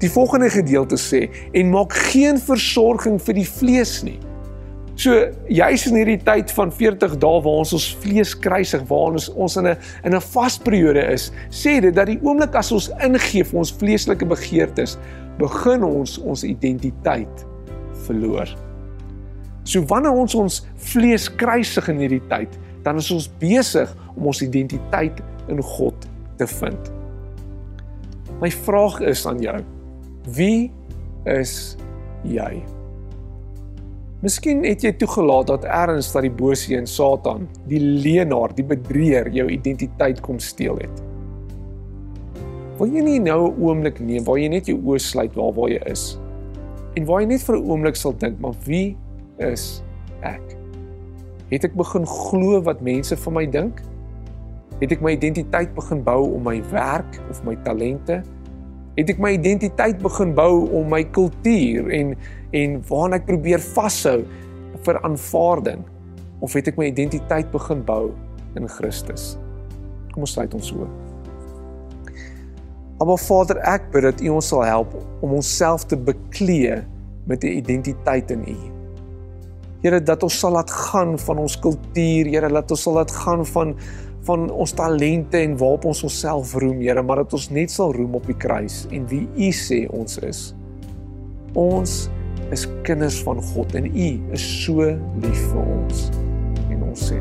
Die 0.03 0.11
volgende 0.11 0.51
gedeelte 0.51 0.99
sê 1.01 1.27
en 1.55 1.71
maak 1.75 1.95
geen 2.11 2.39
versorging 2.41 3.21
vir 3.23 3.39
die 3.39 3.49
vlees 3.49 3.99
nie. 4.07 4.19
So 4.95 5.11
juis 5.51 5.85
in 5.89 5.97
hierdie 5.99 6.21
tyd 6.23 6.53
van 6.55 6.71
40 6.71 7.17
dae 7.19 7.39
waar 7.43 7.63
ons 7.65 7.73
ons 7.75 7.87
vlees 8.05 8.35
kruisig, 8.39 8.85
waar 8.87 9.17
ons 9.17 9.27
ons 9.35 9.57
in 9.59 9.67
'n 9.67 9.77
in 10.05 10.15
'n 10.15 10.21
vasperiode 10.21 11.03
is, 11.13 11.33
sê 11.51 11.81
dit 11.81 11.95
dat 11.95 12.07
die 12.07 12.21
oomblik 12.23 12.55
as 12.55 12.71
ons 12.73 12.91
ingee 13.03 13.45
vir 13.45 13.59
ons 13.59 13.73
vleeslike 13.73 14.25
begeertes, 14.25 14.97
begin 15.39 15.83
ons 15.83 16.19
ons 16.19 16.45
identiteit 16.45 17.47
verloor. 18.07 18.47
So 19.65 19.83
wanneer 19.83 20.13
ons 20.13 20.35
ons 20.35 20.67
vlees 20.77 21.29
kruisig 21.29 21.89
in 21.89 21.99
hierdie 21.99 22.27
tyd, 22.29 22.59
dan 22.85 22.97
is 22.97 23.11
ons 23.11 23.31
besig 23.41 23.91
om 24.17 24.27
ons 24.27 24.43
identiteit 24.43 25.23
in 25.49 25.63
God 25.63 26.07
te 26.37 26.47
vind. 26.47 26.93
My 28.41 28.51
vraag 28.51 29.01
is 29.01 29.27
aan 29.27 29.41
jou: 29.41 29.59
Wie 30.37 30.71
is 31.25 31.77
jy? 32.23 32.74
Miskien 34.25 34.63
het 34.65 34.81
jy 34.81 34.89
toegelaat 34.97 35.51
dat 35.51 35.65
erns 35.69 36.07
dat 36.15 36.25
die 36.25 36.33
bose 36.33 36.73
en 36.79 36.87
Satan, 36.89 37.43
die 37.69 37.81
leenaar, 37.83 38.55
die 38.57 38.65
bedrieger 38.65 39.29
jou 39.37 39.45
identiteit 39.53 40.23
kom 40.25 40.39
steel 40.41 40.79
het. 40.81 41.03
Wil 42.79 42.95
jy 42.97 43.03
nie 43.05 43.19
nou 43.21 43.51
'n 43.51 43.61
oomblik 43.61 44.01
neem 44.01 44.25
waar 44.25 44.39
jy 44.41 44.49
net 44.49 44.67
jou 44.67 44.79
oë 44.81 44.99
sluit 44.99 45.37
waar 45.37 45.53
waar 45.53 45.69
jy 45.69 45.83
is 45.93 46.17
en 46.97 47.05
waar 47.05 47.21
jy 47.21 47.27
net 47.27 47.43
vir 47.43 47.57
'n 47.57 47.69
oomblik 47.69 47.97
sal 47.97 48.17
dink, 48.17 48.41
maar 48.41 48.55
wie 48.65 48.97
is 49.39 49.83
ek? 50.23 50.57
Het 51.51 51.65
ek 51.65 51.75
begin 51.77 52.07
glo 52.07 52.63
wat 52.63 52.81
mense 52.81 53.17
van 53.17 53.33
my 53.35 53.47
dink? 53.47 53.83
Het 54.81 54.93
ek 54.93 55.03
my 55.03 55.13
identiteit 55.13 55.75
begin 55.75 56.03
bou 56.03 56.33
om 56.35 56.43
my 56.43 56.63
werk 56.71 57.21
of 57.31 57.45
my 57.45 57.57
talente? 57.57 58.23
Het 58.97 59.11
ek 59.11 59.23
my 59.23 59.35
identiteit 59.35 60.03
begin 60.03 60.35
bou 60.35 60.67
om 60.71 60.91
my 60.91 61.03
kultuur 61.05 61.91
en 61.91 62.15
en 62.55 62.77
waarna 62.89 63.19
ek 63.19 63.27
probeer 63.27 63.63
vashou 63.75 64.21
vir 64.87 65.01
aanvaarding 65.03 65.83
of 66.41 66.53
het 66.55 66.69
ek 66.71 66.79
my 66.79 66.87
identiteit 66.93 67.51
begin 67.51 67.83
bou 67.83 68.13
in 68.55 68.69
Christus? 68.71 69.35
Kom 70.13 70.23
ons 70.23 70.37
sluit 70.37 70.55
ons 70.55 70.71
so 70.71 70.87
Maar 73.05 73.19
Vader 73.21 73.59
ek 73.69 73.91
bid 73.93 74.07
dat 74.07 74.23
U 74.25 74.37
ons 74.39 74.47
sal 74.49 74.63
help 74.65 74.95
om 75.25 75.35
onsself 75.37 75.85
te 75.91 75.97
beklee 75.97 76.79
met 77.29 77.45
'n 77.45 77.59
identiteit 77.61 78.31
in 78.31 78.45
U. 78.49 78.57
Here 79.83 80.01
dat 80.01 80.23
ons 80.23 80.39
sal 80.39 80.53
laat 80.53 80.71
gaan 80.71 81.19
van 81.19 81.39
ons 81.39 81.59
kultuur. 81.59 82.25
Here 82.27 82.49
dat 82.49 82.71
ons 82.71 82.83
sal 82.83 82.93
laat 82.93 83.11
gaan 83.11 83.47
van 83.47 83.77
van 84.25 84.47
ons 84.51 84.73
talente 84.77 85.39
en 85.41 85.57
waarop 85.61 85.89
ons 85.93 86.03
onsself 86.07 86.55
roem, 86.61 86.81
Here, 86.81 87.03
maar 87.03 87.23
dat 87.25 87.37
ons 87.37 87.51
net 87.53 87.73
sal 87.73 87.93
roem 87.97 88.17
op 88.19 88.29
die 88.29 88.37
kruis 88.37 88.85
en 88.93 89.09
wie 89.13 89.27
U 89.37 89.51
sê 89.53 89.85
ons 89.93 90.21
is. 90.25 90.47
Ons 91.55 92.05
is 92.55 92.67
kinders 92.87 93.21
van 93.27 93.43
God 93.55 93.77
en 93.79 93.91
U 93.91 94.09
is 94.37 94.49
so 94.65 94.89
lief 95.25 95.45
vir 95.53 95.77
ons. 95.79 96.09
En 96.71 96.89
ons 96.91 97.11
sê 97.11 97.21